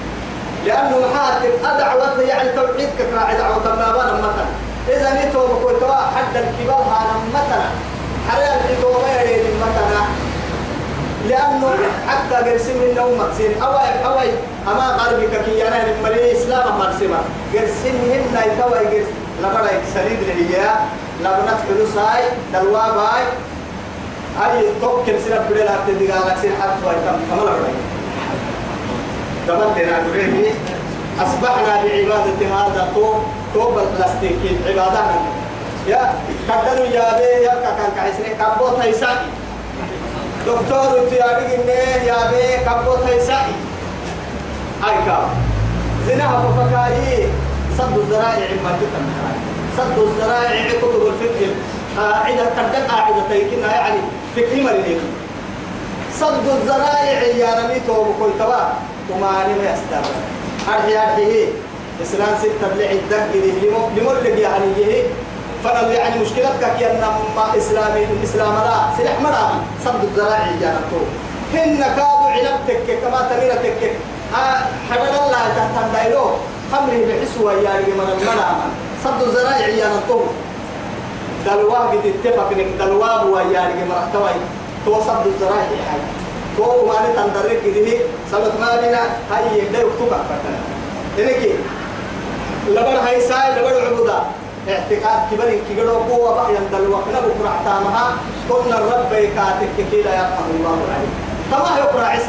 لأنه 0.67 0.97
محاتب 0.99 1.51
أدعوة 1.65 2.21
يعني 2.23 2.49
توحيد 2.49 2.89
كراعي 2.99 3.37
دعوة 3.37 3.65
ما 3.65 3.93
بان 3.93 4.19
مثلا. 4.19 4.49
إذا 4.89 5.25
نيتو 5.25 5.47
بكوتوا 5.47 5.95
حد 5.95 6.37
الكبار 6.37 6.83
هذا 6.83 7.21
مثلا. 7.35 7.69
حلال 8.31 8.59
نيتو 8.71 8.93
ما 8.93 9.67
مثلا؟ 9.67 10.03
لأنه 11.29 11.71
حتى 12.09 12.51
قرسم 12.51 12.83
النوم 12.83 13.19
مقسين 13.19 13.63
أوي 13.63 14.07
أوي. 14.07 14.31
أما 14.69 14.89
قلبك 14.89 15.45
كي 15.45 15.69
أنا 15.69 15.85
المري 15.85 16.33
إسلام 16.33 16.79
مقسمه 16.79 17.19
قرسمهن 17.55 18.37
يتوي 18.47 18.87
قرسم 18.87 19.18
لبدا 19.43 19.71
سليد 19.95 20.21
لهي 20.29 20.71
لبنت 21.21 21.59
فلوساي 21.69 22.23
دلواباي. 22.53 23.25
هاي 24.41 24.65
توكل 24.81 25.21
سنة 25.27 25.47
بدل 25.51 25.69
هات 25.69 25.91
دقالك 26.01 26.37
سنة 26.43 26.57
حتى 26.61 26.87
ويتم 26.87 27.47
رأي 27.47 27.75
كمان 29.47 29.75
تنا 29.75 29.99
دريه 30.09 30.53
أصبحنا 31.21 31.83
بعبادة 31.83 32.41
هذا 32.55 32.89
طوب 32.95 33.17
طوب 33.55 33.79
البلاستيك. 33.79 34.39
عبادة 34.67 35.05
يا 35.87 36.15
كدلوا 36.49 36.87
يا 36.87 37.19
بي 37.19 37.45
يا 37.45 37.55
كان 37.55 37.91
كايسني 37.97 38.35
كابوت 38.35 38.79
هيساي. 38.79 39.17
دكتور 40.47 41.09
تياري 41.11 41.55
إنه 41.55 42.05
يا 42.05 42.31
بي 42.31 42.65
كابوت 42.65 43.03
هيساي. 43.07 43.53
هاي 44.83 44.95
كاب 45.07 45.29
زنا 46.07 46.29
ففكاي 46.29 47.27
صد 47.79 47.99
الذرائع 47.99 48.49
ما 48.65 48.73
تتم 48.81 49.07
صد 49.79 49.99
الذرائع 49.99 50.69
كتب 50.83 51.03
الفقه. 51.07 51.47
قاعدة 51.99 52.43
قد 52.45 52.91
قاعدة 52.91 53.23
تيكنا 53.31 53.75
يعني 53.75 53.99
فقه 54.37 54.63
مريض 54.63 55.01
صد 56.21 56.47
الذرائع 56.49 57.23
يا 57.23 57.55
رمي 57.61 57.81
توب 57.87 58.07
كل 58.21 58.31
توا 58.39 58.63
وما 59.11 59.29
ما 59.29 59.65
يستر 59.73 60.05
أرحي 60.75 60.97
أرحي 60.99 61.45
إسلام 62.03 62.29
ستة 62.39 62.67
لمو 63.63 63.89
لمو 63.97 64.11
اللي 64.11 64.41
يعني 64.41 64.65
جه 64.79 65.03
فأنا 65.65 65.93
يعني 65.93 66.21
مشكلتك 66.21 66.81
يا 66.81 66.93
نما 66.95 67.57
إسلامي 67.59 68.05
الإسلام 68.05 68.53
لا. 68.55 68.79
سلاح 68.99 69.21
مرا 69.21 69.51
صد 69.85 70.03
الذرائع 70.05 70.47
يا 70.63 70.71
رمي 70.79 71.07
هن 71.55 71.79
كادوا 71.97 72.29
عنبتك 72.31 72.99
كما 73.03 73.29
تميرتك 73.31 73.93
حبل 74.91 75.09
الله 75.09 75.43
تحت 75.57 75.85
دايلو 75.95 76.25
خمره 76.73 77.01
بحسوا 77.09 77.53
يا 77.53 77.73
من 77.81 77.93
المنام 78.21 78.71
صد 79.05 79.23
الزرايع 79.23 79.69
يا 79.69 79.89
نطوم 79.97 80.29
دلوا 81.47 81.79
قد 81.79 81.99
اتفق 82.07 82.53
نك 82.53 82.67
دلوا 82.79 83.23
بوا 83.23 83.41
يا 83.41 83.61
رجل 83.69 83.85
من 83.89 83.95
احتوي 84.05 84.31
تو 84.87 85.01
صد 85.01 85.27
الزرايع 85.27 85.81
حاجة 85.91 86.09
تو 86.57 86.87
ما 86.87 86.95
نتندرك 87.11 87.61
كده 87.65 87.99
سبت 88.33 88.53
ما 88.61 88.77
بنا. 88.83 89.03
هاي 89.31 89.59
يبدأ 89.59 89.79
يكتب 89.79 90.13
أكتر 90.13 90.55
إنك 91.19 91.41
لبر 92.69 92.99
هاي 93.07 93.21
ساي 93.21 93.53
لبر 93.59 93.87
عبودا. 93.87 94.23
اعتقاد 94.69 95.21
كبر 95.31 95.59
كبر 95.71 95.89
قوة 96.11 96.35
بقى 96.35 96.55
يندلوا 96.55 96.99
كنا 97.05 97.21
بكرة 97.21 97.49
احتامها 97.49 98.13
قلنا 98.51 98.79
الرب 98.79 99.13
يكاتك 99.13 99.69
كده 99.93 100.11
يرحم 100.11 100.45
الله 100.51 100.79
عليه 100.95 101.13
تما 101.53 101.79
يقرأ 101.79 102.07
عس 102.07 102.23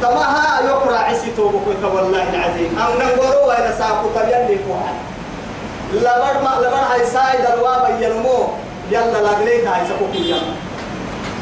بس 0.00 0.08
تما 0.08 0.24
ها 0.24 0.60
يقرأ 0.66 0.98
عس 0.98 1.22
توبك 1.36 1.66
والله 1.94 2.22
العظيم. 2.34 2.78
أم 2.78 2.98
نقولوا 2.98 3.46
وإذا 3.46 3.74
ساقوا 3.78 4.10
تبين 4.14 4.46
لي 4.48 4.58
فوحا 4.68 4.94
لبر 5.94 6.42
ما 6.44 6.66
لبر 6.66 6.76
هاي 6.92 7.06
سايد 7.06 7.44
الواب 7.54 8.00
ينمو 8.00 8.48
يلا 8.90 9.22
لاغليت 9.22 9.66
هاي 9.66 9.86
سقوك 9.88 10.14
يلا 10.14 10.54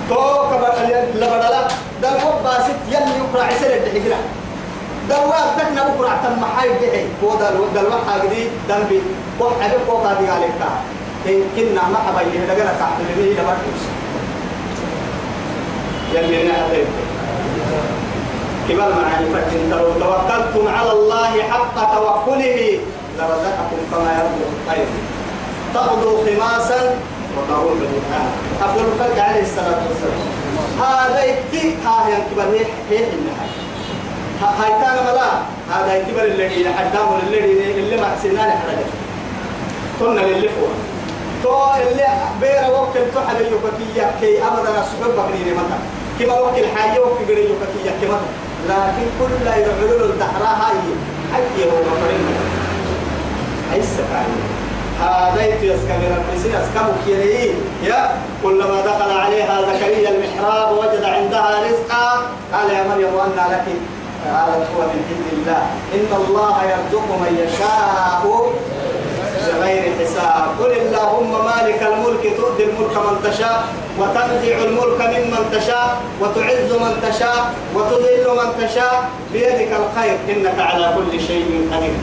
تو 0.09 0.51
كبر 0.51 0.73
لبر 1.15 1.39
لا 1.39 1.69
دل 2.03 2.19
باسط 2.45 2.79
يلا 2.89 3.17
يقرأ 3.17 3.45
عس 3.45 3.63
الدحيرة 3.63 4.17
دلواب 5.09 5.49
تكنا 5.59 5.83
بكرة 5.89 6.21
تم 6.25 6.45
حي. 6.57 6.69
دحي 6.69 7.05
هو 7.25 7.35
دل 7.35 7.59
دلوا 7.75 8.01
حاجدي 8.11 8.49
دنبي 8.69 9.03
وحده 9.41 9.79
فوق 9.87 10.07
هذه 10.07 10.31
عليك 10.33 10.51
إن 11.27 11.43
كنا 11.57 11.83
ما 11.89 11.99
حبيه 11.99 12.41
لقنا 12.47 12.73
تحت 12.81 12.93
اللي 13.17 13.33
لبر 13.33 13.57
يلي 16.15 16.49
نهديك 16.49 17.08
كبار 18.69 18.89
معاني 18.89 19.71
لو 19.71 19.93
توكلتم 20.01 20.69
على 20.69 20.93
الله 20.93 21.43
حق 21.43 21.95
توكله 21.95 22.79
لرزقكم 23.19 23.79
كما 23.91 24.13
يرزق 24.13 24.49
الطير. 24.53 24.87
تغدو 25.75 26.17
خماسا 26.17 26.97
وتروح 27.37 27.73
بالنهار 27.73 28.29
أفضل 28.63 28.85
الخلق 28.85 29.25
عليه 29.25 29.43
الصلاة 29.43 29.81
والسلام. 29.89 30.21
هذا 30.81 31.25
يكتي 31.25 31.75
ها 31.85 32.09
هي 32.09 32.15
كبر 32.31 32.43
هي 32.43 32.65
هي 32.91 33.05
النهاية 33.05 33.59
هاي 34.43 34.71
كان 34.71 35.05
ملا. 35.05 35.31
هذا 35.73 35.97
يكبر 35.97 36.23
اللي 36.23 36.65
يحدام 36.65 37.09
اللي 37.27 37.81
اللي 37.81 37.97
مع 38.03 38.09
سنان 38.23 38.51
حرجة 38.51 38.87
كنا 40.01 40.21
للي 40.21 40.49
فوق. 40.49 40.69
تو 41.43 41.83
اللي 41.83 42.07
بير 42.41 42.71
وقت 42.73 42.95
تحل 43.15 43.41
يوكتية 43.41 44.11
كي 44.21 44.43
أبدا 44.43 44.71
الصحب 44.81 45.17
بقريني 45.17 45.53
مثلا 45.53 45.79
كما 46.19 46.41
وقت 46.41 46.59
الحاجة 46.59 47.01
وقت 47.01 47.19
قريني 47.29 47.41
يوكتية 47.41 47.91
كما 48.03 48.19
لكن 48.69 49.07
كل 49.21 49.45
لا 49.45 49.57
يعملون 49.57 50.11
الدحرة 50.11 50.47
هاي 50.47 50.79
حي 51.33 51.65
هو 51.65 51.77
مفرين 51.79 52.27
أي 53.75 53.83
سكاني 53.83 54.39
هذا 55.01 55.47
يتيسكن 55.47 56.01
ربسين 56.17 56.55
أسكبوا 56.55 56.93
كيري 57.07 57.55
يا 57.83 58.11
كلما 58.43 58.81
دخل 58.81 59.11
عليها 59.19 59.63
زكريا 59.63 60.11
المحراب 60.11 60.79
وجد 60.79 61.05
عندها 61.05 61.61
رزقا. 61.67 62.23
قال 62.53 62.71
يا 62.71 62.83
مريم 62.89 63.15
وأنى 63.15 63.53
لك 63.53 63.65
قالت 64.27 64.67
هو 64.77 64.83
من 64.83 65.03
عند 65.11 65.27
الله. 65.33 65.63
إن 65.95 66.11
الله 66.23 66.63
يرزق 66.65 67.07
من 67.21 67.33
يشاء 67.45 68.23
بغير 69.53 69.83
حساب. 70.01 70.45
قل 70.61 70.73
اللهم 70.83 71.33
مالك 71.51 71.81
الملك 71.83 72.25
تؤتي 72.37 72.65
الملك 72.65 72.97
من 73.07 73.17
تشاء 73.31 73.59
وتنزع 73.99 74.57
الملك 74.69 75.01
ممن 75.15 75.43
تشاء 75.53 75.89
وتعز 76.21 76.71
من 76.85 76.93
تشاء 77.07 77.41
وتذل 77.75 78.27
من 78.41 78.49
تشاء. 78.63 79.09
بيدك 79.33 79.71
الخير 79.81 80.17
إنك 80.29 80.59
على 80.61 80.95
كل 80.97 81.21
شيء 81.21 81.69
قدير. 81.73 81.97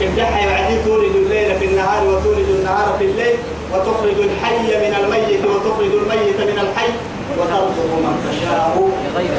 ابدعها 0.00 0.46
بعدين 0.50 0.84
تولد 0.84 1.14
الليل 1.16 1.58
في 1.58 1.64
النهار 1.64 2.02
وتولد 2.08 2.48
النهار 2.48 2.88
في 2.98 3.04
الليل 3.04 3.36
وتخرج 3.72 4.18
الحي 4.28 4.58
من 4.84 4.92
الميت 5.00 5.42
وتخرج 5.44 5.92
الميت 6.00 6.38
من 6.50 6.58
الحي 6.64 6.90
وترزق 7.38 7.90
من 8.04 8.14
تشاء. 8.28 8.90
بغير 9.14 9.32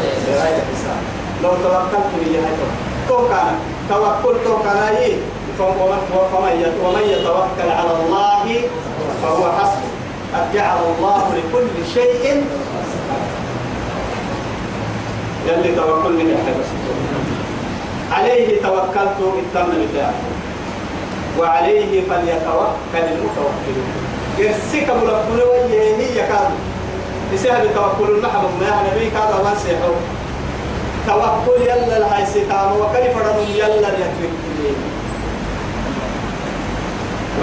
حساب. 0.72 1.02
لو 1.44 1.50
توكلت 1.50 2.12
لي 2.22 2.34
كان 3.10 3.56
توكل 3.90 4.36
تو 4.46 4.58
كان 4.64 4.80
ومن 6.84 7.04
يتوكل 7.10 7.70
على 7.70 7.92
الله 7.92 8.62
فهو 9.24 9.52
حسبه. 9.52 9.94
قد 10.34 10.54
جعل 10.54 10.78
الله 10.98 11.34
لكل 11.36 11.86
شيء 11.94 12.46
يلي 15.48 15.76
توكل 15.76 16.12
من 16.14 16.38
عليه 18.12 18.62
توكلت 18.62 19.18
التم 19.20 19.70
بتاعه 19.86 20.14
وعليه 21.40 22.02
فليتوكل 22.02 23.04
المتوكلون 23.12 23.88
يرسك 24.38 24.90
مربنا 24.90 25.44
ويهي 25.44 26.18
يكاد 26.18 26.50
يسهل 27.34 27.70
توكل 27.76 28.12
المحبب 28.12 28.50
ما 28.62 28.68
يعني 28.68 29.00
بيك 29.00 29.14
هذا 29.14 29.36
وانسيحه 29.44 29.90
توكل 31.08 31.62
يلا 31.62 31.98
الهاي 31.98 32.24
وكيف 32.82 33.18
رنم 33.18 33.46
يلا 33.56 33.88
يتوكلين 33.88 34.93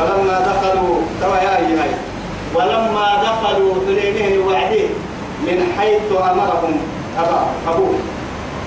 ولما 0.01 0.41
دخلوا 0.41 0.97
توا 1.21 1.37
يا 1.37 1.51
هاي 1.59 1.91
ولما 2.55 3.07
دخلوا 3.23 3.75
تلينه 3.87 4.47
وعدين 4.47 4.89
من 5.47 5.73
حيث 5.79 6.13
أمرهم 6.13 6.81
أبا 7.19 7.47
أبوه. 7.69 7.95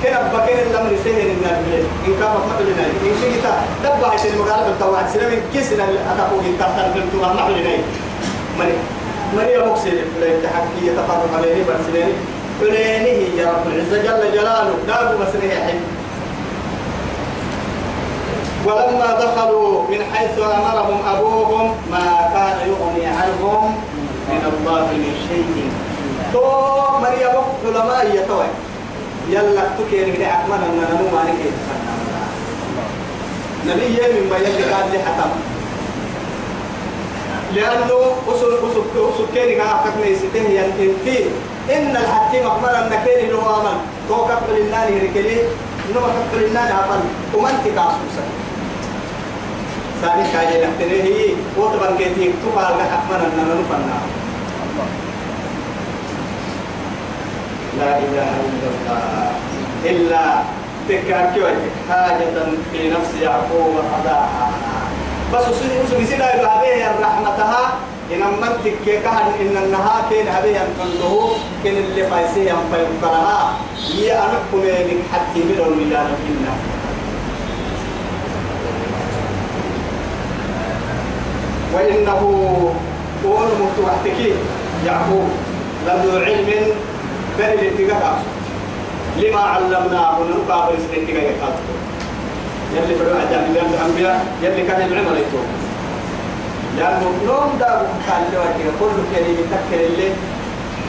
كنا 0.04 0.22
بكين 0.34 0.58
الامر 0.72 0.92
سهل 1.06 1.20
إن 1.20 1.44
البلد 1.46 1.86
إن 2.08 2.14
كان 2.20 2.30
ما 2.30 2.56
بلنا 2.60 2.86
إن 2.86 3.16
شئت 3.22 3.46
دبا 3.84 4.08
هاي 4.08 4.30
المقالة 4.34 4.68
التوعد 4.68 5.10
سلام 5.14 5.32
كيسنا 5.54 5.84
اتقوا 5.84 6.42
ان 6.42 6.56
تحت 6.60 6.76
البلد 6.86 7.16
ما 7.22 7.48
بلنا 7.48 7.78
مري 8.60 8.74
مري 9.36 9.58
مكسر 9.72 9.92
لا 10.22 10.28
تحكي 10.44 10.82
يتفرق 10.88 11.30
عليه 11.38 11.64
برسلين 11.68 12.14
فلينه 12.62 13.42
يا 13.42 13.48
رب 13.52 13.68
العزة 13.74 13.98
جل 14.04 14.32
جلاله. 14.34 14.74
دابوا 14.88 15.26
مسريه 15.26 15.66
حين 15.66 15.82
ولما 18.66 19.10
دخلوا 19.20 19.82
من 19.92 20.02
حيث 20.14 20.40
أمرهم 20.40 21.00
أبوهم 21.16 21.76
ما 21.92 22.30
كان 22.34 22.70
يغني 22.70 23.06
عنهم 23.06 23.76
من 24.30 24.42
الله 24.54 24.82
من 24.82 25.14
شيء. 25.28 25.72
تو 26.34 26.42
مريم 27.02 27.36
علماء 27.66 28.16
يتوي 28.16 28.50
يلا 29.30 29.64
تكين 29.78 30.14
كده 30.14 30.28
أكمل 30.28 30.60
أن 30.70 30.86
نمو 30.92 31.06
ما 31.16 31.24
نكي 31.24 31.52
نبي 33.68 33.98
مما 34.22 34.38
يجي 34.38 34.64
قال 34.64 34.86
لي 34.92 35.00
حتم 35.00 35.32
لأنه 37.56 38.00
أصل 38.28 38.52
أصل 38.68 38.84
أصل 38.96 39.26
كيني 39.34 39.56
كان 39.56 39.68
أحكم 39.68 40.04
يسته 40.06 40.40
ينتهي 40.40 41.26
إن 41.76 41.96
الحكيم 41.98 42.48
أكمل 42.48 42.70
أن 42.76 43.00
كيني 43.06 43.32
لو 43.32 43.40
آمن. 43.40 43.78
تو 44.10 44.26
كفل 44.26 44.58
النار 44.58 44.88
ركلي 44.88 45.38
إنما 45.90 46.08
كفل 46.32 46.58
أقل 46.58 47.00
ومن 47.36 47.54
تكاسوسا 47.66 48.24
ثاني 50.04 50.24
كاجي 50.34 50.66
نحتني 50.66 51.02
هي 51.04 51.34
وطبعا 51.58 51.98
كيتي 51.98 52.34
تبقى 52.44 52.74
أكمل 52.74 53.26
أن 53.26 53.32
ننفنا 53.38 53.98
لا 57.80 57.98
إله 57.98 58.32
إلا 58.50 58.68
الله 58.74 59.32
إلا 59.86 60.24
تكاكي 60.90 61.42
حاجة 61.90 62.26
في 62.72 62.90
نفس 62.90 63.12
يعقوب 63.22 63.76
قضاها 63.94 64.52
بس 65.34 65.46
سوسي 65.46 66.06
سيدا 66.06 66.36
يبقى 66.36 66.60
رحمتها 67.02 67.74
إن 68.12 68.20
من 68.20 68.54
تكيكها 68.66 69.22
إن 69.42 69.58
النها 69.64 70.06
كين 70.10 70.28
هبه 70.28 70.46
ينقله 70.48 71.32
كين 71.64 71.78
اللي 71.78 72.04
فايسيه 72.08 72.54
هي 73.96 74.14
أنكم 74.14 74.66
لك 74.66 74.98
حتى 75.14 75.40
من 75.40 75.56
الولاد 75.56 76.08
منا 76.28 76.73
وإنه 81.74 82.22
قول 83.24 83.48
متوحتكي 83.62 84.34
يعقوب. 84.86 85.30
لذو 85.88 86.18
علم 86.18 86.50
بل 87.40 87.46
الاتقاء. 87.46 88.24
لما 89.18 89.40
علمناه 89.40 90.18
نقابل 90.20 90.76
سنين 90.90 91.06
كي 91.06 91.14
يقاتل 91.14 91.66
يلي 92.76 92.96
فروا 92.96 93.20
عدام 93.22 93.44
الأنبياء 93.74 94.26
يلي 94.44 94.68
كان 94.68 94.82
العمر 94.82 95.18
يتوب 95.18 95.46
لأنه 96.78 97.12
نوم 97.28 97.52
دار 97.60 97.86
كان 98.08 98.24
له 98.34 98.72
كل 98.80 98.98
كلمة 99.16 99.38
تذكر 99.52 99.86
اللي 99.86 100.10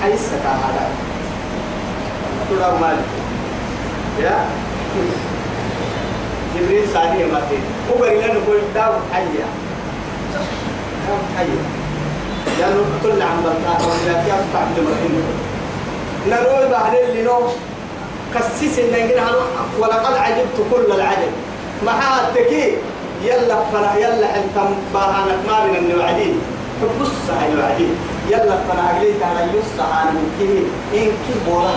حيث 0.03 0.31
كان 0.31 0.57
هذا 0.65 0.89
ترى 2.51 2.79
مالك. 2.81 3.11
يا؟ 4.23 4.47
جبريل 6.57 6.87
ثانية 6.89 7.25
ما 7.27 7.41
تين 7.51 7.65
وبري 7.95 8.17
لنا 8.17 8.41
كل 8.47 8.59
دار 8.75 9.01
حية 9.13 9.47
دار 11.09 11.21
حية 11.39 11.63
لأنه 12.59 12.85
كل 13.03 13.23
عم 13.23 13.37
بلتاه 13.45 13.87
ولا 13.89 14.15
كيف 14.25 14.43
تعمل 14.53 14.77
مرحبا 14.85 15.23
نروي 16.29 16.71
بعد 16.71 16.95
اللي 16.95 17.23
نو 17.23 17.41
كسيس 18.35 18.79
إن 18.79 19.11
ولقد 19.81 20.17
عجبت 20.17 20.57
كل 20.71 20.93
العجب. 20.93 21.33
مع 21.87 22.21
التكي 22.21 22.77
يلا 23.25 23.57
فنا 23.73 23.97
يلا 23.97 24.37
أنت 24.37 24.57
باهانك 24.95 25.39
ما 25.49 25.65
من 25.67 25.91
الوعدين 25.91 26.41
تبص 26.83 27.37
على 27.41 27.53
الوعدين 27.53 27.95
يلا 28.31 28.57
فنا 28.69 28.97
أجليت 28.97 29.23
على 29.23 29.41
يص 29.45 29.81
عن 29.93 30.07
ممكن 30.07 30.57
إن 30.95 31.07
كي 31.27 31.35
بورا 31.47 31.75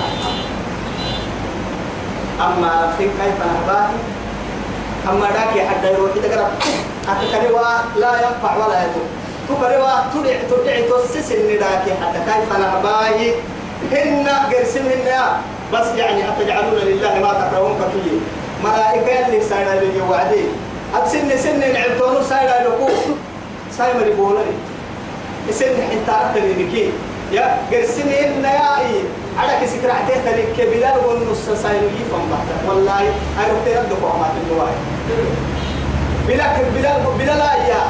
أما 2.42 2.94
في 2.98 3.04
كيف 3.04 3.38
نهباه 3.40 3.90
أما 5.10 5.28
ذاك 5.34 5.68
حتى 5.68 5.94
يروح 5.94 6.12
تقرأ 6.24 6.50
حتى 7.08 7.26
كريوا 7.32 7.62
لا 8.00 8.12
ينفع 8.16 8.56
ولا 8.56 8.84
يضر. 8.84 9.08
تقرأ 9.50 10.06
تدع 10.14 10.36
تدع 10.50 10.76
تسس 10.98 11.32
النداك 11.32 11.82
حتى 12.02 12.20
كيف 12.28 12.60
نهباه 12.60 13.34
هن 13.92 14.28
قرسمهن 14.54 15.08
بس 15.74 15.88
يعني 15.98 16.30
أتجعلون 16.30 16.76
لله 16.84 17.20
ما 17.20 17.34
تكرهون 17.34 17.76
كتلي 17.80 18.20
ملائكة 18.64 19.28
اللي 19.28 19.42
سايرة 19.42 19.74
اللي 19.74 20.02
وعدي 20.10 20.44
أكسن 20.96 21.38
سن 21.38 21.60
نعبتون 21.60 22.24
سايرة 22.30 22.64
لكو 22.64 22.90
سايرة 23.78 23.98
لبولني 23.98 24.58
سن 25.52 25.66
حتى 25.66 26.12
أكتر 26.12 26.40
لكي. 26.40 26.92
يا 27.32 27.58
قرسن 27.72 28.10
إن 28.10 28.44
يا 28.44 28.80
إيه 28.80 29.02
على 29.40 29.66
كسك 29.66 29.84
راح 29.86 30.08
تهتري 30.08 30.44
كبلال 30.58 30.98
ونص 31.06 31.62
سايرة 31.64 31.92
يفهم 32.02 32.32
بحتا 32.32 32.70
والله 32.70 33.00
أنا 33.00 33.54
رحت 33.54 33.68
يردك 33.68 34.04
وعمات 34.04 34.32
النواي 36.28 36.58
بلال 36.76 37.02
بلال 37.20 37.40
يا. 37.70 37.84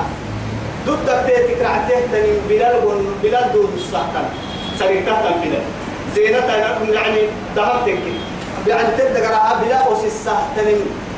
ضد 0.88 1.26
تيتك 1.26 1.62
راح 1.62 1.78
تهتري 1.90 2.42
بلال 2.50 2.86
ون 2.86 3.16
بلال 3.24 3.54
دون 3.54 3.72
الساعة 3.76 4.30
سريتها 4.80 5.32
بلال 5.44 5.64
زينتها 6.16 6.58
يعني 6.94 7.22
ذهب 7.56 7.82
تكي. 7.86 8.20
يعني 8.68 8.88
تبدأ 8.98 9.28
قراءة 9.28 9.64
بلا 9.64 9.94
أسس 9.94 10.30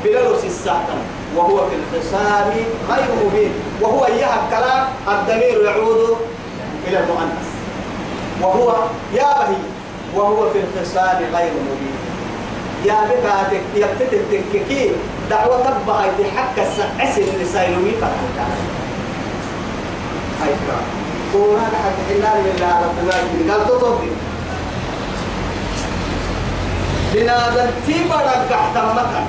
بلا 0.04 0.34
أسس 0.34 0.68
وهو 1.36 1.56
في 1.68 1.76
الخصام 1.76 2.50
غير 2.90 3.08
مبين. 3.24 3.52
وهو 3.80 4.06
إياها 4.06 4.38
الكلام 4.44 4.86
الضمير 5.08 5.64
يعود 5.64 6.16
إلى 6.88 6.98
المؤنث. 6.98 7.48
وهو 8.42 8.74
يا 9.14 9.32
بهي. 9.38 9.62
وهو 10.14 10.50
في 10.50 10.58
الخصام 10.58 11.18
غير 11.34 11.52
مبين. 11.52 11.99
يا 12.84 12.98
بكاتك 13.08 13.62
يبتدئ 13.74 14.20
تككي 14.30 14.90
دعوة 15.30 15.56
تبها 15.64 16.06
يتحك 16.06 16.56
السعسل 16.58 17.24
النساء 17.34 17.70
يومي 17.70 17.90
فتحك 17.90 18.38
هاي 20.42 20.52
كرام 20.66 20.86
قونا 21.32 21.62
حتى 21.62 22.02
حلال 22.08 22.44
لله 22.44 22.80
رب 22.84 22.98
العالمين. 23.04 23.50
قال 23.50 23.66
تطفي 23.66 24.10
لنادى 27.14 27.70
تيبا 27.86 28.16
رقعت 28.16 28.76
مكان 28.76 29.26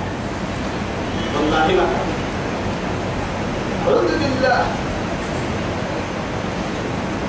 والله 1.35 1.65
مكان 1.67 2.07
أعوذ 3.87 4.07
بالله. 4.19 4.65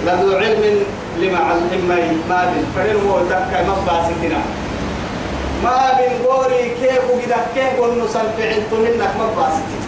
لذو 0.06 0.36
علم 0.36 0.84
لما 1.20 1.38
علمي 1.38 2.16
ما 2.28 2.44
بين 2.50 2.66
فرن 2.76 3.00
وتكا 3.10 3.58
مباسكنا 3.68 4.40
ما 5.64 5.92
بين 5.98 6.26
غوري 6.26 6.62
كيف 6.80 7.02
وكذا 7.10 7.46
كيف 7.54 7.80
ونسال 7.80 8.26
فعلت 8.38 8.72
منك 8.72 9.10
مباسكنا 9.20 9.82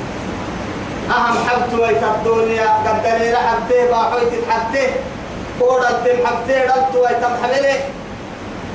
أهم 1.10 1.36
حبت 1.48 1.74
ويت 1.80 2.02
الدنيا 2.02 2.68
قدري 2.86 3.32
لحبتي 3.32 3.88
باحويت 3.90 4.28
تحبتي 4.48 4.86
قول 5.60 5.80
الدم 5.84 6.26
حبتي 6.26 6.58
ربت 6.62 6.94
ويت 6.96 7.24
محملي 7.24 7.74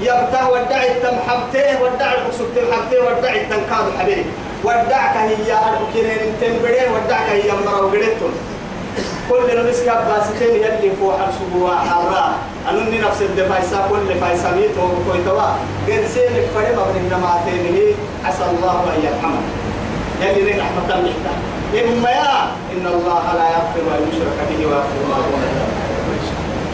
يبتاه 0.02 0.50
ودع 0.52 0.84
التم 0.84 1.18
حبتي 1.28 1.84
ودع 1.84 2.12
الحسب 2.14 2.46
تم 2.56 2.74
حبتي 2.74 3.00
ودع 3.00 3.34
التم 3.36 3.62
كاد 3.70 4.00
حبيبي 4.00 4.26
ودعك 4.64 5.18
هي 5.18 5.54
أركنين 5.54 6.36
تنبرين 6.42 6.92
ودعك 6.94 7.30
هي 7.30 7.52
مرة 7.52 7.86
وقلتهم 7.86 8.34
كل 9.30 9.48
نمسك 9.58 9.86
باسكين 9.86 10.56
يلي 10.56 10.92
فوق 11.02 11.20
السبوع 11.28 11.76
حراء 11.76 12.32
أنني 12.70 12.98
نفس 13.02 13.22
الدفايسا 13.22 13.88
كل 13.90 14.20
فايسا 14.22 14.52
ميتو 14.52 14.82
وكويتوا 14.82 15.50
قد 15.88 16.04
سينك 16.14 16.46
فريم 16.56 16.80
أبن 16.80 17.04
نماتينه 17.14 17.78
عسى 18.26 18.44
الله 18.52 18.84
أن 18.94 19.00
يرحمه. 19.08 19.42
يلي 20.22 20.52
لك 20.52 20.60
رحمة 20.60 21.00
الله 21.00 21.14
إما 21.82 22.10
يا 22.10 22.36
إن 22.74 22.86
الله 22.96 23.24
لا 23.40 23.48
يغفر 23.56 23.86
أن 23.98 24.02
يشرك 24.10 24.40
به 24.50 24.66
ويغفر 24.66 25.02
ما 25.10 25.16
دون 25.16 25.42
ذلك 25.44 26.26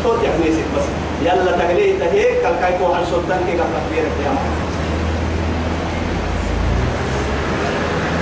صوت 0.03 0.23
يعني 0.23 0.49
بس. 0.77 0.87
يلا 1.25 1.51
تقليد 1.51 2.01
هيك 2.01 2.41
كل 2.43 2.55
كيف 2.61 2.81
هو 2.81 2.95
السلطان 2.95 3.39
كي 3.47 3.53
قبل 3.59 3.75
كبير 3.89 4.03
القيامة. 4.11 4.39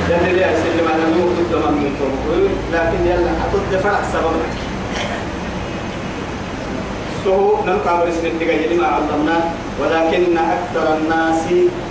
يلي 0.09 0.31
لي 0.33 0.45
أسلم 0.45 0.87
أنا 0.95 1.05
مو 1.15 1.23
ضد 1.27 1.53
من 1.55 1.93
لكن 2.73 3.05
يلا 3.05 3.31
أتود 3.43 3.81
فرق 3.83 4.01
سبب 4.13 4.33
لك 4.41 4.55
سو 7.23 7.57
نلقى 7.65 7.97
برسم 7.97 8.25
الدقاء 8.25 8.67
لما 8.71 8.87
علمنا 8.87 9.37
ولكن 9.79 10.37
أكثر 10.37 10.97
الناس 10.97 11.43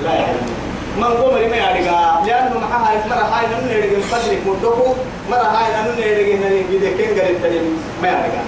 لا 0.05 0.15
يعلمون. 0.15 0.57
من 0.99 1.05
قوم 1.05 1.39
لما 1.39 1.57
يعرقا 1.57 2.27
لأنه 2.27 2.59
محاها 2.59 3.07
مرة 3.11 3.25
هاي 3.33 3.47
نمو 3.47 3.73
يرقى 3.73 3.97
من 3.97 4.03
فضلك 4.03 4.41
مدوكو 4.47 4.95
مرة 5.31 5.49
هاي 5.57 5.83
نمو 5.83 6.01
يرقى 6.01 6.35
هنا 6.35 6.49
بيدي 6.71 6.91
كين 6.97 7.11
قريب 7.43 7.63
ما 8.03 8.09
يعرقا 8.09 8.43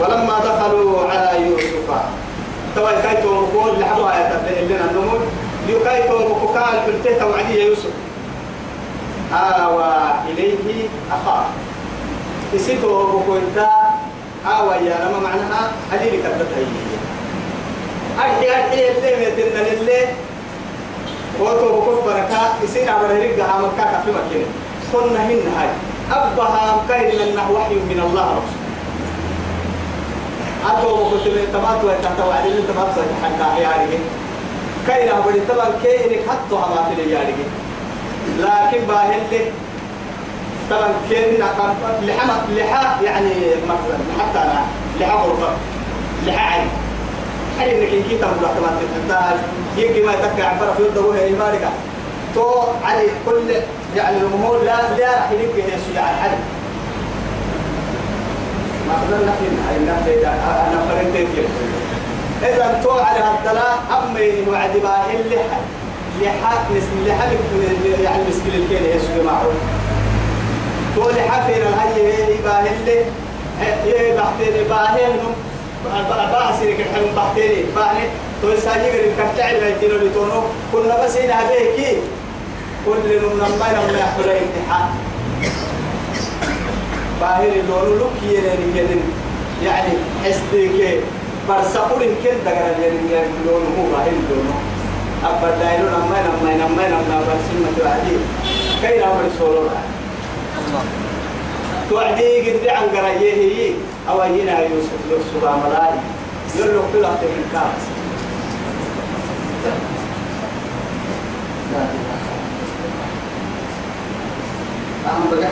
ولما 0.00 0.38
دخلوا 0.38 1.10
على 1.10 1.46
يوسف 1.46 1.90
توا 2.76 3.02
كايتو 3.02 3.40
مقول 3.40 3.80
لحظة 3.80 4.20
يتبدأ 4.20 4.74
لنا 4.74 4.90
النمو 4.90 5.18
يكايتو 5.68 6.18
مقال 6.28 6.74
قلت 6.86 7.20
توعدي 7.20 7.60
يوسف. 7.64 8.07
آوى 9.32 9.94
إليه 10.28 10.88
أخاه. 11.12 11.44
إسيتو 12.56 13.18
بكويتا 13.18 13.70
آوى 14.46 14.74
يا 14.74 14.96
لما 15.04 15.18
معناها 15.18 15.72
أدي 15.92 16.10
كتبتها 16.10 16.58
هي 16.58 16.68
أرحي 18.18 18.48
أرحي 18.48 18.88
اللي 18.88 19.10
ميتنا 19.16 19.60
لله 19.68 20.06
وتو 21.40 21.80
بكوت 21.80 22.04
بركة 22.04 22.40
إسينا 22.64 22.98
برهرق 22.98 23.38
عمكا 23.54 24.02
في 24.04 24.10
مكينة. 24.10 24.48
كنا 24.92 25.26
هن 25.26 25.40
هاي. 25.58 25.68
أبها 26.12 26.76
مكاين 26.76 27.10
لنا 27.18 27.42
وحي 27.48 27.74
من 27.74 28.00
الله 28.06 28.26
رسول. 28.38 28.62
أتو 30.68 30.88
بكوت 30.96 31.24
تباتو 31.52 31.88
تحت 32.02 32.18
وعدين 32.28 32.66
تباتو 32.68 33.00
تحت 33.22 33.58
يارجي 33.58 33.98
كاين 34.86 35.08
أبدي 35.08 35.40
تبان 35.40 35.72
كاينك 35.84 36.20
حتى 36.28 36.54
هماتي 36.54 37.10
يارجي 37.10 37.44
لكن 38.38 38.86
باهل 38.88 39.20
لك 39.32 39.52
طبعا 40.70 40.88
كيف 41.10 41.40
لحم 42.02 42.28
لحى 42.56 43.04
يعني 43.04 43.30
مثلا 43.64 43.98
حتى 44.18 44.38
أنا 44.38 44.60
لحى 45.00 45.12
غرفة 45.12 45.52
لحى 46.26 46.54
عين. 46.54 46.68
حي 47.58 47.70
إنك 47.70 47.92
إن 47.92 48.02
كنت 48.02 48.24
مبلغ 48.24 48.48
كما 48.48 48.80
تحتاج. 49.08 49.38
يجي 49.76 50.02
ما 50.02 50.12
تكا 50.12 50.44
عن 50.44 50.58
فرق 50.58 50.76
يده 50.80 51.00
وهي 51.00 51.30
يبارك 51.30 51.68
تو 52.34 52.62
علي 52.84 53.06
كل 53.26 53.50
يعني 53.96 54.16
الأمور 54.16 54.58
لا 54.64 54.96
لا 54.98 55.14
راح 55.14 55.30
يلقي 55.30 55.62
هي 55.62 55.78
سجع 55.90 56.10
الحد 56.10 56.38
مثلا 58.88 59.18
نحن 59.26 59.58
هاي 59.68 59.78
نحن 59.78 60.24
أنا 60.24 60.82
فرنتين 60.88 61.28
اذا 62.42 62.80
تو 62.84 62.90
على 62.90 63.18
الثلاث 63.18 63.78
أمي 63.98 64.50
وعد 64.50 64.70
باهل 64.82 65.30
لحى 65.30 65.60
لحاك 66.22 66.66
لحلك 67.06 67.38
يعني 68.04 68.22
مسكين 68.28 68.54
الكين 68.54 68.84
يسوي 68.96 69.24
معه 69.26 69.46
تولي 70.96 71.22
حفين 71.22 71.54
الهي 71.54 72.12
هي 72.12 72.42
باهل 72.44 72.66
هي 73.84 74.16
بحتين 74.16 74.68
باهل 74.70 75.20
باسي 76.32 76.72
لك 76.72 76.80
الحلم 76.80 77.14
بحتين 77.16 77.66
باهل 77.76 78.08
تو 78.42 78.56
ساجي 78.56 78.90
غير 78.90 79.12
كتاع 79.34 79.50
اللي 79.50 79.70
يجينا 79.70 79.94
لتونو 79.94 80.42
كنا 80.72 81.04
بس 81.04 81.16
هنا 81.16 81.34
هذيك 81.34 81.98
كل 82.86 83.08
من 83.22 83.38
ما 83.60 83.68
نما 83.72 83.98
يحضر 83.98 84.30
امتحان. 84.30 84.88
باهل 87.20 87.60
اللون 87.60 87.98
لك 87.98 88.22
ينين 88.22 89.02
يعني 89.64 89.92
حسدك 90.24 91.00
برسقول 91.48 92.02
كن 92.02 92.36
دغرا 92.44 92.74
اللون 92.78 93.62
هو 93.78 93.96
باهل 93.96 94.12
اللون 94.30 94.77
أبا 95.24 95.50
دايلو 95.60 95.88
نما 95.88 96.18
نما 96.26 96.52
نما 96.56 96.88
نما 96.88 97.16
برسمة 97.26 97.68
توعدي. 97.78 98.16
كي 98.82 98.98
نعمل 99.00 99.30
سولو 99.38 99.68
توعدي 101.90 102.50
قد 102.50 102.68
عن 102.68 102.82
قريه 102.82 103.72
أو 104.08 104.20
هنا 104.20 104.60
يوسف 104.60 105.00
يوسف 105.10 105.44
عملاي 105.44 105.94
يقول 106.56 106.74
له 106.74 106.82
كل 106.92 107.04
أحد 107.04 107.22
من 107.22 107.48
كاس. 107.52 107.82
أهم 115.06 115.24
بقى 115.30 115.48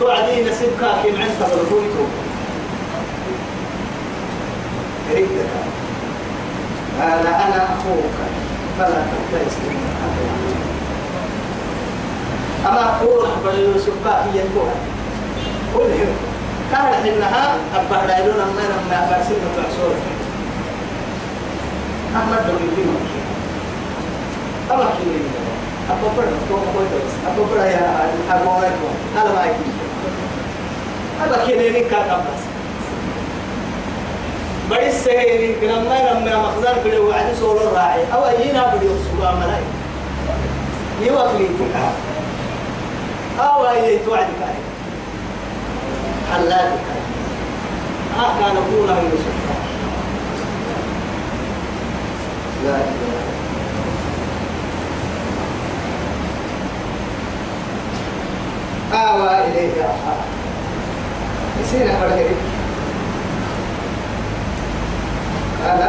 توعدي 0.00 0.44
نسيب 0.44 0.70
كاكي 0.80 1.08
عند 1.08 1.30
تبرفويتو 1.40 2.04
ريدك 5.14 5.75
قال 7.00 7.26
أنا 7.26 7.64
أخوك. 7.64 8.16
فلا 8.78 8.88
تبتئس 8.88 9.56
أما 12.66 12.96
أقول 12.96 13.26
حبل 13.26 13.58
يوسف 13.58 13.92
كاكي 14.04 14.38
ينبوها 14.38 14.74
قل 15.74 15.90
كان 16.72 17.08
إنها 17.08 17.56
أبا 17.74 18.06
دايلون 18.06 18.40
أما 18.40 18.60
لما 18.60 18.96
أبا 19.04 19.24
سنة 19.24 19.48
تعصور 19.56 19.94
أحمد 22.16 22.46
لو 22.48 22.54
يبين 22.54 22.96
أما 24.72 24.84
كيني 24.98 25.20
أبا 25.90 26.08
برد 26.16 26.32
تو 26.48 26.56
كويس 26.56 27.12
أبا 27.26 27.42
برد 27.50 27.66
يا 27.66 28.10
أبا 28.30 28.50
هذا 29.16 29.32
ما 29.34 29.44
يكين 29.44 29.72
أبا 31.24 31.46
كيني 31.46 31.80
كان 31.80 32.10
أبس 32.10 32.45
بڑی 34.68 34.90
سہی 35.02 35.52
گرامنا 35.60 35.96
لما 36.04 36.38
مخزن 36.42 36.78
بڑے 36.84 36.98
وعد 36.98 37.28
سولو 37.40 37.66
راعي. 37.74 38.02
أو 38.12 38.22
أينا 38.26 38.62
بڑي 38.72 38.88
سبا 39.04 39.30
ملاي. 39.40 39.64
يوكلي 41.02 41.48
تكا 41.58 41.92
أو 43.40 43.66
أي 43.70 43.98
توعد 44.06 44.26
كاي. 44.40 44.58
حلال 46.32 46.70
كاي. 46.86 47.02
ها 48.16 48.26
كان 48.40 48.56
أبونا 48.56 48.94
يوسف. 49.00 49.36
لا 52.64 52.76
إله 52.76 53.26
آوى 58.94 59.30
إليه 59.46 59.84
أخاه 59.84 60.20
يسينا 61.60 62.00
فرهري 62.00 62.55
قال 65.66 65.82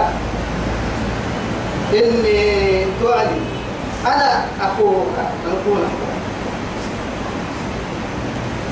إني 1.94 2.86
توعدي 3.02 3.42
أنا 4.06 4.46
أخوك 4.62 5.08
نكون 5.48 5.84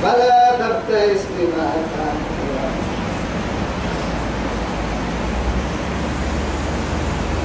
فلا 0.04 0.52
تبتئس 0.60 1.22
بما 1.40 1.72
كان 1.96 2.16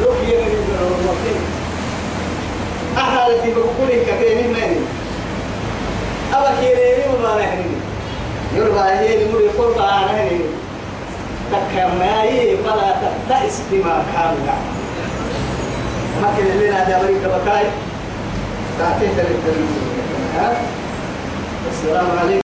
لو 0.00 0.06
كي 0.06 0.36
أهل 2.96 3.40
في 3.42 3.50
بقولي 3.54 4.04
كثير 4.04 4.48
من 4.48 4.86
أبا 6.34 6.60
كيريني 6.60 7.14
وما 7.14 7.38
نحني 7.42 7.64
يرضى 8.56 8.80
هي 8.80 9.24
نمر 9.24 9.40
يقول 9.40 9.74
أنا 9.74 10.28
تكماي 11.52 12.56
فلا 12.56 12.96
تبتئس 13.02 13.62
بما 13.72 14.04
كانوا 14.12 14.40
يعملون. 14.46 14.80
ما 16.22 16.34
كان 16.38 16.58
لنا 16.58 16.88
دابري 16.88 17.14
كبكاي 17.14 17.64
تعطيه 18.78 19.08
السلام 21.70 22.06
عليكم. 22.18 22.49